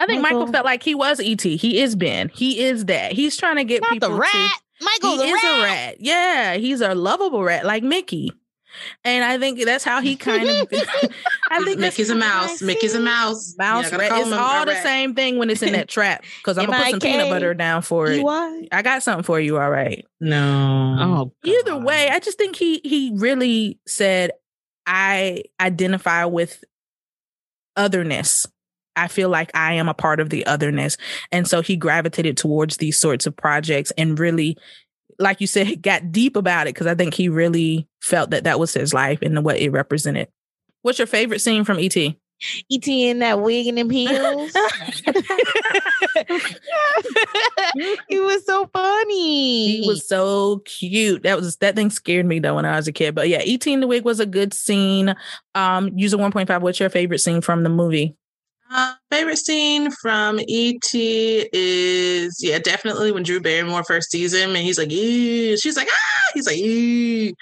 I 0.00 0.06
think 0.06 0.20
Michael, 0.22 0.40
Michael- 0.40 0.52
felt 0.52 0.64
like 0.64 0.82
he 0.82 0.94
was 0.94 1.20
ET. 1.20 1.40
He 1.42 1.80
is 1.80 1.94
Ben. 1.96 2.30
He 2.34 2.60
is 2.64 2.86
that. 2.86 3.12
He's 3.12 3.36
trying 3.36 3.56
to 3.56 3.64
get 3.64 3.82
Not 3.82 3.92
people 3.92 4.08
the 4.10 4.14
to- 4.16 4.20
rat. 4.20 4.56
Michael, 4.82 5.10
he 5.12 5.16
the 5.18 5.24
is 5.24 5.32
rat. 5.34 5.44
a 5.58 5.62
rat. 5.62 5.96
Yeah, 6.00 6.54
he's 6.56 6.80
a 6.80 6.94
lovable 6.94 7.42
rat 7.42 7.64
like 7.66 7.82
Mickey. 7.82 8.32
And 9.04 9.24
I 9.24 9.36
think 9.36 9.62
that's 9.64 9.82
how 9.84 10.00
he 10.00 10.14
kind 10.16 10.48
of. 10.48 10.68
I 11.50 11.62
think 11.64 11.80
Mickey's 11.80 12.08
a 12.08 12.12
kinda 12.14 12.24
how 12.26 12.44
I 12.44 12.46
mouse. 12.46 12.62
Mickey's 12.62 12.94
a 12.94 13.00
mouse. 13.00 13.54
Mouse 13.58 13.90
Yeah, 13.90 13.98
rat. 13.98 14.12
It's 14.20 14.32
all 14.32 14.64
the 14.64 14.72
rat. 14.72 14.82
same 14.82 15.14
thing 15.14 15.38
when 15.38 15.50
it's 15.50 15.60
in 15.62 15.72
that 15.72 15.88
trap. 15.88 16.24
Because 16.38 16.56
I'm 16.56 16.66
gonna 16.66 16.78
put 16.78 16.84
some 16.86 16.94
M.I.K.. 16.94 17.12
peanut 17.12 17.30
butter 17.30 17.52
down 17.52 17.82
for 17.82 18.06
it. 18.10 18.18
You 18.18 18.24
what? 18.24 18.68
I 18.72 18.82
got 18.82 19.02
something 19.02 19.24
for 19.24 19.40
you. 19.40 19.58
All 19.58 19.68
right. 19.70 20.06
No. 20.20 20.96
Oh, 21.00 21.32
Either 21.44 21.76
way, 21.78 22.08
I 22.10 22.20
just 22.20 22.38
think 22.38 22.54
he 22.56 22.80
he 22.84 23.12
really 23.16 23.78
said, 23.86 24.30
I 24.86 25.42
identify 25.60 26.24
with 26.26 26.62
otherness. 27.76 28.46
I 29.00 29.08
feel 29.08 29.28
like 29.30 29.50
I 29.54 29.74
am 29.74 29.88
a 29.88 29.94
part 29.94 30.20
of 30.20 30.30
the 30.30 30.44
otherness. 30.46 30.96
And 31.32 31.48
so 31.48 31.62
he 31.62 31.76
gravitated 31.76 32.36
towards 32.36 32.76
these 32.76 32.98
sorts 32.98 33.26
of 33.26 33.34
projects 33.34 33.92
and 33.96 34.18
really, 34.18 34.56
like 35.18 35.40
you 35.40 35.46
said, 35.46 35.82
got 35.82 36.12
deep 36.12 36.36
about 36.36 36.66
it 36.66 36.74
because 36.74 36.86
I 36.86 36.94
think 36.94 37.14
he 37.14 37.28
really 37.28 37.88
felt 38.02 38.30
that 38.30 38.44
that 38.44 38.60
was 38.60 38.74
his 38.74 38.92
life 38.92 39.20
and 39.22 39.42
what 39.44 39.58
it 39.58 39.70
represented. 39.70 40.28
What's 40.82 40.98
your 40.98 41.06
favorite 41.06 41.40
scene 41.40 41.64
from 41.64 41.80
E.T.? 41.80 42.18
ET 42.72 42.88
in 42.88 43.18
that 43.18 43.40
wig 43.40 43.66
and 43.66 43.76
them 43.76 43.90
heels. 43.90 44.52
he 48.08 48.18
was 48.18 48.46
so 48.46 48.66
funny. 48.72 49.80
He 49.80 49.84
was 49.86 50.08
so 50.08 50.62
cute. 50.64 51.22
That 51.22 51.36
was 51.36 51.56
that 51.58 51.76
thing 51.76 51.90
scared 51.90 52.24
me 52.24 52.38
though 52.38 52.54
when 52.54 52.64
I 52.64 52.76
was 52.76 52.88
a 52.88 52.92
kid. 52.92 53.14
But 53.14 53.28
yeah, 53.28 53.42
ET 53.44 53.66
in 53.66 53.80
the 53.80 53.86
wig 53.86 54.06
was 54.06 54.20
a 54.20 54.26
good 54.26 54.54
scene. 54.54 55.14
Um, 55.54 55.90
user 55.98 56.16
1.5, 56.16 56.62
what's 56.62 56.80
your 56.80 56.88
favorite 56.88 57.18
scene 57.18 57.42
from 57.42 57.62
the 57.62 57.68
movie? 57.68 58.16
Uh, 58.72 58.94
favorite 59.10 59.38
scene 59.38 59.90
from 59.90 60.38
ET 60.48 60.90
is 60.94 62.38
yeah, 62.40 62.58
definitely 62.58 63.10
when 63.10 63.24
Drew 63.24 63.40
Barrymore 63.40 63.82
first 63.82 64.10
sees 64.10 64.32
him 64.32 64.50
and 64.50 64.58
he's 64.58 64.78
like, 64.78 64.92
"Ew." 64.92 65.56
she's 65.56 65.76
like, 65.76 65.88
ah, 65.90 66.30
he's 66.34 66.46
like, 66.46 66.58
Ew. 66.58 67.34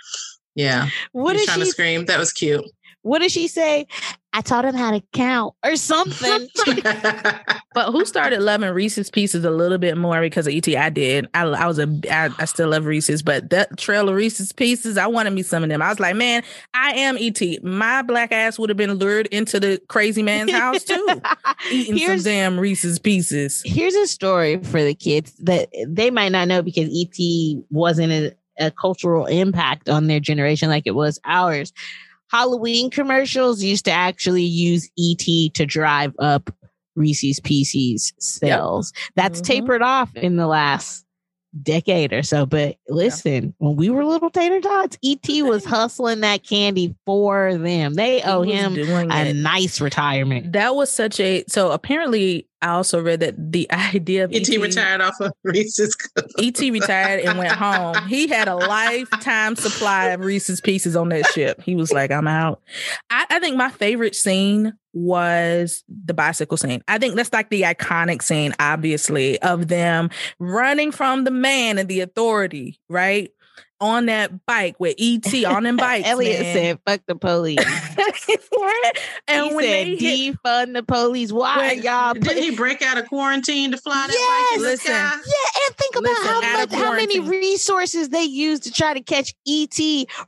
yeah, 0.54 0.88
what 1.12 1.32
he's 1.32 1.42
did 1.42 1.48
trying 1.48 1.58
she? 1.60 1.64
to 1.66 1.70
scream. 1.70 2.04
That 2.06 2.18
was 2.18 2.32
cute. 2.32 2.64
What 3.02 3.18
did 3.20 3.30
she 3.30 3.46
say? 3.46 3.86
I 4.32 4.40
taught 4.40 4.64
him 4.64 4.74
how 4.74 4.90
to 4.90 5.02
count 5.12 5.54
or 5.64 5.76
something. 5.76 6.48
But 7.78 7.92
who 7.92 8.04
started 8.04 8.42
loving 8.42 8.70
Reese's 8.70 9.08
Pieces 9.08 9.44
a 9.44 9.52
little 9.52 9.78
bit 9.78 9.96
more 9.96 10.20
because 10.20 10.48
of 10.48 10.52
ET? 10.52 10.66
I 10.74 10.90
did. 10.90 11.28
I, 11.32 11.42
I 11.42 11.68
was 11.68 11.78
a. 11.78 11.86
I, 12.10 12.28
I 12.36 12.44
still 12.44 12.70
love 12.70 12.86
Reese's, 12.86 13.22
but 13.22 13.50
that 13.50 13.78
trail 13.78 14.08
of 14.08 14.16
Reese's 14.16 14.50
Pieces, 14.50 14.98
I 14.98 15.06
wanted 15.06 15.30
me 15.30 15.44
some 15.44 15.62
of 15.62 15.68
them. 15.68 15.80
I 15.80 15.88
was 15.88 16.00
like, 16.00 16.16
man, 16.16 16.42
I 16.74 16.90
am 16.94 17.16
ET. 17.20 17.40
My 17.62 18.02
black 18.02 18.32
ass 18.32 18.58
would 18.58 18.68
have 18.68 18.76
been 18.76 18.94
lured 18.94 19.28
into 19.28 19.60
the 19.60 19.80
crazy 19.86 20.24
man's 20.24 20.50
house 20.50 20.82
too, 20.82 21.22
eating 21.70 21.96
here's 21.96 22.24
some 22.24 22.32
damn 22.32 22.58
Reese's 22.58 22.98
Pieces. 22.98 23.62
here's 23.64 23.94
a 23.94 24.08
story 24.08 24.60
for 24.64 24.82
the 24.82 24.96
kids 24.96 25.34
that 25.34 25.68
they 25.86 26.10
might 26.10 26.32
not 26.32 26.48
know 26.48 26.62
because 26.62 26.88
ET 26.92 27.62
wasn't 27.70 28.10
a, 28.10 28.36
a 28.58 28.72
cultural 28.72 29.26
impact 29.26 29.88
on 29.88 30.08
their 30.08 30.18
generation 30.18 30.68
like 30.68 30.88
it 30.88 30.96
was 30.96 31.20
ours. 31.24 31.72
Halloween 32.32 32.90
commercials 32.90 33.62
used 33.62 33.84
to 33.84 33.92
actually 33.92 34.42
use 34.42 34.90
ET 34.98 35.54
to 35.54 35.64
drive 35.64 36.12
up 36.18 36.50
Reese's 36.98 37.40
Pieces 37.40 38.12
sales. 38.18 38.92
That's 39.14 39.40
Mhm. 39.40 39.44
tapered 39.44 39.82
off 39.82 40.14
in 40.16 40.36
the 40.36 40.46
last 40.46 41.04
decade 41.62 42.12
or 42.12 42.22
so. 42.22 42.44
But 42.44 42.76
listen, 42.88 43.54
when 43.58 43.76
we 43.76 43.88
were 43.88 44.04
little 44.04 44.28
tater 44.30 44.60
tots, 44.60 44.98
ET 45.02 45.42
was 45.42 45.64
hustling 45.64 46.20
that 46.20 46.46
candy 46.46 46.94
for 47.06 47.56
them. 47.56 47.94
They 47.94 48.20
owe 48.22 48.42
him 48.42 48.76
a 48.76 49.28
it. 49.30 49.34
nice 49.36 49.80
retirement. 49.80 50.52
That 50.52 50.74
was 50.76 50.90
such 50.90 51.18
a. 51.20 51.44
So 51.48 51.70
apparently, 51.70 52.46
I 52.60 52.68
also 52.68 53.00
read 53.00 53.20
that 53.20 53.52
the 53.52 53.70
idea 53.72 54.24
of 54.24 54.32
ET 54.32 54.48
ET 54.48 54.60
retired 54.60 55.00
off 55.00 55.20
of 55.20 55.32
Reese's. 55.44 55.96
ET 56.38 56.58
retired 56.58 57.20
and 57.20 57.38
went 57.38 57.52
home. 57.52 57.96
He 58.08 58.26
had 58.26 58.48
a 58.48 58.56
lifetime 58.56 59.56
supply 59.56 60.06
of 60.06 60.20
Reese's 60.20 60.60
Pieces 60.60 60.96
on 60.96 61.08
that 61.10 61.26
ship. 61.26 61.62
He 61.62 61.74
was 61.74 61.92
like, 61.92 62.10
I'm 62.10 62.26
out. 62.26 62.60
I, 63.10 63.26
I 63.30 63.38
think 63.38 63.56
my 63.56 63.70
favorite 63.70 64.16
scene 64.16 64.74
was 64.92 65.84
the 65.88 66.14
bicycle 66.14 66.56
scene. 66.56 66.82
I 66.88 66.98
think 66.98 67.14
that's 67.14 67.32
like 67.32 67.50
the 67.50 67.62
iconic 67.62 68.22
scene, 68.22 68.54
obviously, 68.58 69.40
of 69.42 69.68
them 69.68 70.10
running 70.38 70.90
from 70.90 71.24
the 71.24 71.30
man 71.30 71.78
and 71.78 71.88
the 71.88 72.00
authority, 72.00 72.80
right? 72.88 73.30
On 73.80 74.06
that 74.06 74.44
bike 74.44 74.74
with 74.80 74.96
ET 74.98 75.44
on 75.44 75.62
them 75.62 75.76
bikes. 75.78 76.08
Elliot 76.08 76.40
man. 76.40 76.54
said, 76.54 76.78
"Fuck 76.84 77.02
the 77.06 77.14
police." 77.14 77.58
and 79.28 79.46
he 79.46 79.54
when 79.54 79.64
said, 79.64 79.86
they 79.86 79.96
hit, 79.96 80.36
"Defund 80.44 80.74
the 80.74 80.82
police." 80.82 81.30
Why 81.32 81.58
Wait, 81.58 81.84
y'all? 81.84 82.14
Did 82.14 82.24
Put, 82.24 82.36
he 82.36 82.50
break 82.56 82.82
out 82.82 82.98
of 82.98 83.06
quarantine 83.08 83.70
to 83.70 83.76
fly 83.76 83.94
that 84.08 84.48
bike 84.52 84.58
the 84.60 84.64
Listen. 84.64 84.86
sky? 84.94 85.12
yeah, 85.14 85.66
and 85.66 85.76
think 85.76 85.94
about 85.96 86.10
Listen, 86.10 86.26
how 86.26 86.40
much, 86.58 86.72
how 86.72 86.92
many 86.92 87.20
resources 87.20 88.08
they 88.08 88.24
used 88.24 88.64
to 88.64 88.72
try 88.72 88.94
to 88.94 89.00
catch 89.00 89.34
ET 89.46 89.78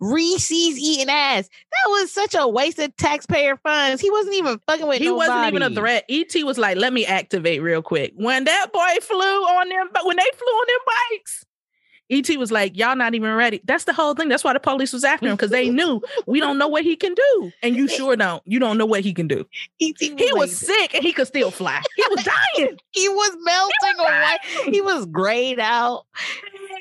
Reese's 0.00 0.78
eating 0.78 1.08
ass. 1.08 1.48
That 1.48 1.90
was 1.90 2.12
such 2.12 2.34
a 2.38 2.46
waste 2.46 2.78
of 2.78 2.94
taxpayer 2.96 3.56
funds. 3.56 4.00
He 4.00 4.10
wasn't 4.10 4.36
even 4.36 4.60
fucking 4.66 4.86
with. 4.86 4.98
he 4.98 5.10
wasn't 5.10 5.46
even 5.48 5.62
a 5.62 5.70
threat. 5.70 6.04
ET 6.08 6.32
was 6.44 6.58
like, 6.58 6.76
"Let 6.76 6.92
me 6.92 7.04
activate 7.04 7.62
real 7.62 7.82
quick." 7.82 8.12
When 8.16 8.44
that 8.44 8.66
boy 8.72 8.96
flew 9.02 9.16
on 9.18 9.68
them, 9.68 9.88
but 9.92 10.06
when 10.06 10.16
they 10.16 10.30
flew 10.36 10.46
on 10.46 10.66
them 10.68 10.94
bikes, 11.10 11.44
ET 12.10 12.28
was 12.38 12.50
like, 12.50 12.76
"Y'all 12.76 12.96
not 12.96 13.14
even 13.14 13.34
ready." 13.34 13.60
That's 13.64 13.84
the 13.84 13.92
whole 13.92 14.14
thing. 14.14 14.28
That's 14.28 14.42
why 14.44 14.52
the 14.52 14.60
police 14.60 14.92
was 14.92 15.04
after 15.04 15.26
him 15.26 15.36
because 15.36 15.50
they 15.50 15.70
knew 15.70 16.02
we 16.26 16.40
don't 16.40 16.58
know 16.58 16.68
what 16.68 16.82
he 16.84 16.96
can 16.96 17.14
do, 17.14 17.52
and 17.62 17.76
you 17.76 17.88
sure 17.88 18.16
don't. 18.16 18.42
You 18.46 18.58
don't 18.58 18.76
know 18.78 18.86
what 18.86 19.00
he 19.02 19.12
can 19.14 19.28
do. 19.28 19.46
ET 19.80 19.96
He 20.00 20.32
was 20.32 20.56
sick 20.56 20.94
and 20.94 21.02
he 21.02 21.12
could 21.12 21.26
still 21.26 21.50
fly. 21.50 21.80
He 21.96 22.04
was 22.10 22.24
dying. 22.24 22.78
he 22.92 23.08
was 23.08 23.36
melting 23.42 24.00
away. 24.00 24.36
He 24.72 24.80
was 24.80 25.06
grayed 25.06 25.60
out. 25.60 26.04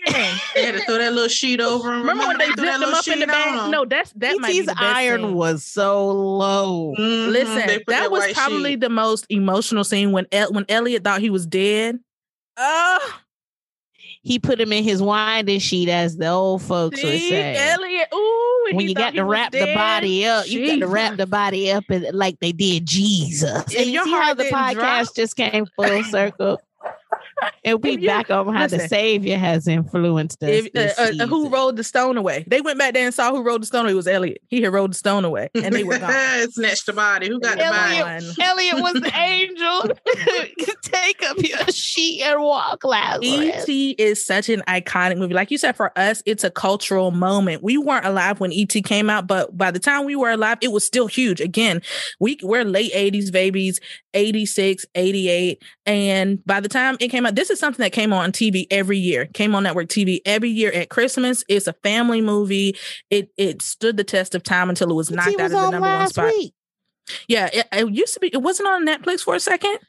They 0.05 0.63
had 0.65 0.75
to 0.75 0.81
throw 0.85 0.97
that 0.97 1.11
little 1.13 1.27
sheet 1.27 1.59
over 1.59 1.91
him. 1.91 1.99
Remember 2.01 2.25
when 2.25 2.37
they 2.37 2.47
threw 2.51 2.65
zipped 2.67 2.77
him 2.77 2.93
up 2.93 3.07
in 3.07 3.19
the 3.19 3.25
sheet 3.25 3.27
bag? 3.27 3.69
No, 3.71 3.83
that's 3.85 4.11
that 4.13 4.39
might 4.39 4.51
be 4.51 4.59
ET's 4.59 4.67
the 4.67 4.73
best 4.75 4.83
iron 4.95 5.21
scene. 5.21 5.33
was 5.35 5.63
so 5.65 6.09
low. 6.09 6.93
Mhm, 6.97 7.31
Listen, 7.31 7.63
put 7.69 7.85
that 7.87 8.09
was 8.09 8.31
probably 8.33 8.71
sheet. 8.71 8.79
the 8.81 8.89
most 8.89 9.25
emotional 9.29 9.83
scene 9.83 10.11
when 10.13 10.25
El- 10.31 10.53
when 10.53 10.65
Elliot 10.69 11.03
thought 11.03 11.19
he 11.19 11.29
was 11.29 11.45
dead. 11.45 11.99
Oh, 12.55 13.19
He 14.21 14.37
put 14.37 14.59
him 14.59 14.73
in 14.73 14.83
his 14.83 15.01
winding 15.01 15.59
sheet, 15.59 15.87
as 15.87 16.17
the 16.17 16.27
old 16.27 16.61
folks 16.61 17.01
would 17.01 17.11
see, 17.11 17.29
say. 17.29 17.55
Elliot. 17.71 18.09
Ooh, 18.13 18.67
when 18.73 18.87
you 18.87 18.93
got 18.93 19.13
to 19.13 19.23
wrap 19.23 19.51
the 19.51 19.73
body 19.73 20.25
up, 20.25 20.47
you 20.47 20.67
got 20.67 20.79
to 20.79 20.87
wrap 20.87 21.17
the 21.17 21.25
body 21.25 21.71
up 21.71 21.85
and, 21.89 22.05
like 22.13 22.39
they 22.39 22.51
did 22.51 22.85
Jesus. 22.85 23.71
If 23.71 23.77
And 23.79 23.87
you 23.87 23.93
your 23.93 24.03
see 24.05 24.11
how 24.11 24.33
the 24.33 24.43
podcast 24.45 24.73
drop- 24.73 25.15
just 25.15 25.35
came 25.35 25.65
full 25.75 26.03
circle. 26.03 26.61
And 27.63 27.81
we 27.83 27.97
you- 27.97 28.07
back 28.07 28.29
on 28.31 28.53
how 28.53 28.67
the. 28.67 28.79
Savior 28.89 29.37
has 29.37 29.67
influenced 29.67 30.41
us. 30.41 30.49
If, 30.73 30.97
uh, 30.97 31.23
uh, 31.23 31.27
who 31.27 31.49
rolled 31.49 31.75
the 31.75 31.83
stone 31.83 32.17
away? 32.17 32.43
They 32.47 32.61
went 32.61 32.79
back 32.79 32.93
there 32.93 33.05
and 33.05 33.13
saw 33.13 33.31
who 33.31 33.43
rolled 33.43 33.61
the 33.61 33.65
stone 33.67 33.85
away. 33.85 33.91
It 33.91 33.95
was 33.95 34.07
Elliott. 34.07 34.41
He 34.47 34.61
had 34.61 34.73
rolled 34.73 34.91
the 34.91 34.95
stone 34.95 35.25
away, 35.25 35.49
and 35.53 35.75
they 35.75 35.83
were 35.83 35.99
gone. 35.99 36.09
Snatched 36.51 36.85
the 36.85 36.93
body. 36.93 37.27
Who 37.27 37.39
got 37.39 37.57
the 37.57 37.65
body? 37.65 38.31
Elliott 38.41 38.81
was 38.81 38.93
the 38.93 39.11
angel. 39.15 39.95
Take 40.81 41.23
up 41.23 41.37
your 41.37 41.67
sheet 41.67 42.21
and 42.23 42.41
walk, 42.41 42.83
Lazarus. 42.83 43.23
E.T. 43.69 43.91
is 43.91 44.25
such 44.25 44.49
an 44.49 44.61
iconic 44.67 45.17
movie. 45.17 45.33
Like 45.33 45.51
you 45.51 45.57
said, 45.57 45.75
for 45.75 45.97
us, 45.97 46.23
it's 46.25 46.43
a 46.43 46.49
cultural 46.49 47.11
moment. 47.11 47.61
We 47.61 47.77
weren't 47.77 48.05
alive 48.05 48.39
when 48.39 48.51
E.T. 48.51 48.81
came 48.81 49.09
out, 49.09 49.27
but 49.27 49.55
by 49.57 49.71
the 49.71 49.79
time 49.79 50.05
we 50.05 50.15
were 50.15 50.31
alive, 50.31 50.57
it 50.61 50.71
was 50.71 50.85
still 50.85 51.07
huge. 51.07 51.41
Again, 51.41 51.81
we, 52.19 52.37
we're 52.41 52.63
late 52.65 52.93
80s 52.93 53.31
babies, 53.31 53.79
86, 54.13 54.85
88. 54.95 55.61
And 55.85 56.43
by 56.45 56.59
the 56.59 56.69
time 56.69 56.97
it 56.99 57.09
came 57.09 57.25
out, 57.25 57.28
this 57.31 57.49
is 57.49 57.59
something 57.59 57.83
that 57.83 57.91
came 57.91 58.13
on 58.13 58.31
TV 58.31 58.65
every 58.71 58.97
year, 58.97 59.25
came 59.27 59.55
on 59.55 59.63
network 59.63 59.87
TV 59.87 60.19
every 60.25 60.49
year 60.49 60.71
at 60.71 60.89
Christmas. 60.89 61.43
It's 61.47 61.67
a 61.67 61.73
family 61.73 62.21
movie. 62.21 62.75
It 63.09 63.31
it 63.37 63.61
stood 63.61 63.97
the 63.97 64.03
test 64.03 64.35
of 64.35 64.43
time 64.43 64.69
until 64.69 64.91
it 64.91 64.95
was 64.95 65.11
knocked 65.11 65.29
E.T. 65.29 65.41
out 65.41 65.43
was 65.45 65.53
of 65.53 65.59
the 65.59 65.71
number 65.71 65.87
one 65.87 65.99
last 65.99 66.15
spot. 66.15 66.25
week. 66.25 66.53
Yeah, 67.27 67.49
it, 67.51 67.67
it 67.71 67.89
used 67.91 68.13
to 68.13 68.19
be, 68.19 68.27
it 68.27 68.41
wasn't 68.41 68.69
on 68.69 68.85
Netflix 68.85 69.21
for 69.21 69.35
a 69.35 69.39
second. 69.39 69.79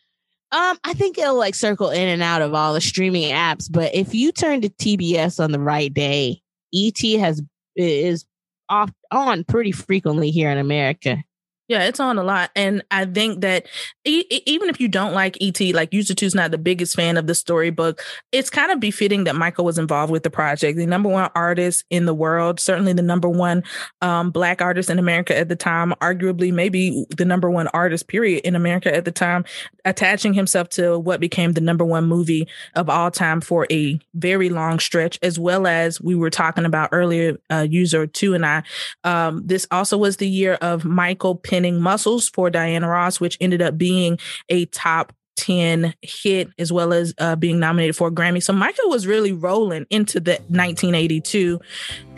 Um, 0.53 0.79
I 0.83 0.95
think 0.95 1.19
it'll 1.19 1.37
like 1.37 1.55
circle 1.55 1.91
in 1.91 2.09
and 2.09 2.23
out 2.23 2.43
of 2.43 2.55
all 2.55 2.75
the 2.75 2.81
streaming 2.81 3.31
apps, 3.33 3.71
but 3.71 3.95
if 3.95 4.15
you 4.15 4.33
turn 4.33 4.63
to 4.63 4.69
TBS 4.69 5.43
on 5.43 5.53
the 5.53 5.61
right 5.61 5.93
day, 5.93 6.43
ET 6.75 7.01
has 7.21 7.43
is 7.77 8.25
off 8.69 8.91
on 9.11 9.45
pretty 9.45 9.73
frequently 9.73 10.31
here 10.31 10.51
in 10.51 10.59
America. 10.59 11.23
Yeah, 11.71 11.85
it's 11.85 12.01
on 12.01 12.19
a 12.19 12.25
lot. 12.25 12.51
And 12.57 12.83
I 12.91 13.05
think 13.05 13.43
that 13.43 13.69
e- 14.05 14.25
even 14.45 14.69
if 14.69 14.81
you 14.81 14.89
don't 14.89 15.13
like 15.13 15.37
E.T., 15.41 15.73
like 15.73 15.95
User 15.95 16.15
Two's 16.15 16.35
not 16.35 16.51
the 16.51 16.59
biggest 16.59 16.97
fan 16.97 17.17
of 17.17 17.29
the 17.29 17.35
storybook, 17.37 18.03
it's 18.33 18.51
kind 18.51 18.73
of 18.73 18.81
befitting 18.81 19.23
that 19.23 19.37
Michael 19.37 19.65
was 19.65 19.79
involved 19.79 20.11
with 20.11 20.25
the 20.25 20.31
project. 20.31 20.77
The 20.77 20.85
number 20.85 21.09
one 21.09 21.31
artist 21.37 21.85
in 21.89 22.07
the 22.07 22.13
world, 22.13 22.59
certainly 22.59 22.93
the 22.93 23.03
number 23.03 23.29
one 23.29 23.63
um, 24.03 24.33
Black 24.33 24.61
artist 24.61 24.91
in 24.91 24.99
America 24.99 25.39
at 25.39 25.49
the 25.49 25.55
time, 25.55 25.95
arguably 26.03 26.53
maybe 26.53 27.07
the 27.17 27.25
number 27.25 27.49
one 27.49 27.69
artist, 27.69 28.09
period, 28.09 28.41
in 28.45 28.57
America 28.57 28.93
at 28.93 29.05
the 29.05 29.13
time, 29.13 29.45
attaching 29.85 30.35
himself 30.35 30.71
to 30.71 30.99
what 30.99 31.21
became 31.21 31.53
the 31.53 31.61
number 31.61 31.85
one 31.85 32.05
movie 32.05 32.49
of 32.75 32.91
all 32.91 33.13
time 33.13 33.41
for 33.41 33.69
a 33.71 33.97
very 34.15 34.49
long 34.49 34.81
stretch, 34.81 35.21
as 35.23 35.39
well 35.39 35.69
as 35.69 36.01
we 36.01 36.17
were 36.17 36.31
talking 36.31 36.65
about 36.65 36.89
earlier, 36.91 37.39
uh, 37.49 37.65
User 37.71 38.09
Two 38.09 38.35
and 38.35 38.45
I. 38.45 38.65
Um, 39.05 39.47
this 39.47 39.69
also 39.71 39.97
was 39.97 40.17
the 40.17 40.29
year 40.29 40.55
of 40.55 40.85
Michael 40.85 41.37
Muscles 41.69 42.29
for 42.29 42.51
Diana 42.51 42.89
Ross, 42.89 43.21
which 43.21 43.37
ended 43.41 43.63
up 43.63 43.77
being 43.77 44.19
a 44.49 44.67
top 44.67 45.13
10 45.41 45.95
hit 46.03 46.51
as 46.59 46.71
well 46.71 46.93
as 46.93 47.15
uh, 47.19 47.35
being 47.35 47.59
nominated 47.59 47.97
for 47.97 48.09
a 48.09 48.11
Grammy. 48.11 48.43
So 48.43 48.53
Michael 48.53 48.91
was 48.91 49.07
really 49.07 49.33
rolling 49.33 49.87
into 49.89 50.21
the 50.21 50.33
1982 50.49 51.59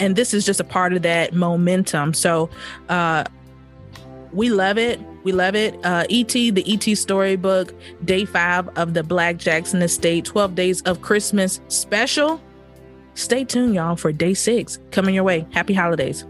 and 0.00 0.16
this 0.16 0.35
is 0.35 0.44
just 0.44 0.59
a 0.59 0.64
part 0.64 0.92
of 0.92 1.02
that 1.02 1.33
momentum. 1.33 2.14
So 2.14 2.50
uh 2.88 3.24
we 4.33 4.48
love 4.48 4.78
it. 4.78 4.98
We 5.22 5.31
love 5.31 5.55
it. 5.55 5.78
Uh 5.85 6.05
ET, 6.11 6.33
the 6.33 6.64
ET 6.66 6.96
storybook, 6.96 7.72
day 8.05 8.24
5 8.24 8.70
of 8.76 8.94
the 8.94 9.05
Black 9.05 9.37
Jackson 9.37 9.83
Estate 9.83 10.24
12 10.24 10.55
Days 10.57 10.83
of 10.83 11.00
Christmas 11.00 11.61
special. 11.68 12.40
Stay 13.14 13.44
tuned 13.44 13.74
y'all 13.74 13.94
for 13.94 14.11
day 14.11 14.35
6 14.35 14.81
coming 14.90 15.14
your 15.14 15.24
way. 15.24 15.46
Happy 15.52 15.74
holidays. 15.74 16.24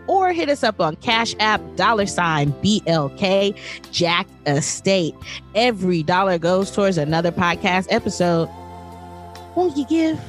or 0.06 0.32
hit 0.32 0.48
us 0.48 0.62
up 0.62 0.80
on 0.80 0.96
Cash 0.96 1.34
App 1.40 1.60
dollar 1.76 2.06
sign 2.06 2.52
BLK 2.62 3.58
Jack 3.90 4.26
Estate. 4.46 5.14
Every 5.54 6.02
dollar 6.02 6.38
goes 6.38 6.70
towards 6.70 6.98
another 6.98 7.32
podcast 7.32 7.86
episode. 7.90 8.48
Won't 9.56 9.76
you 9.76 9.86
give? 9.86 10.20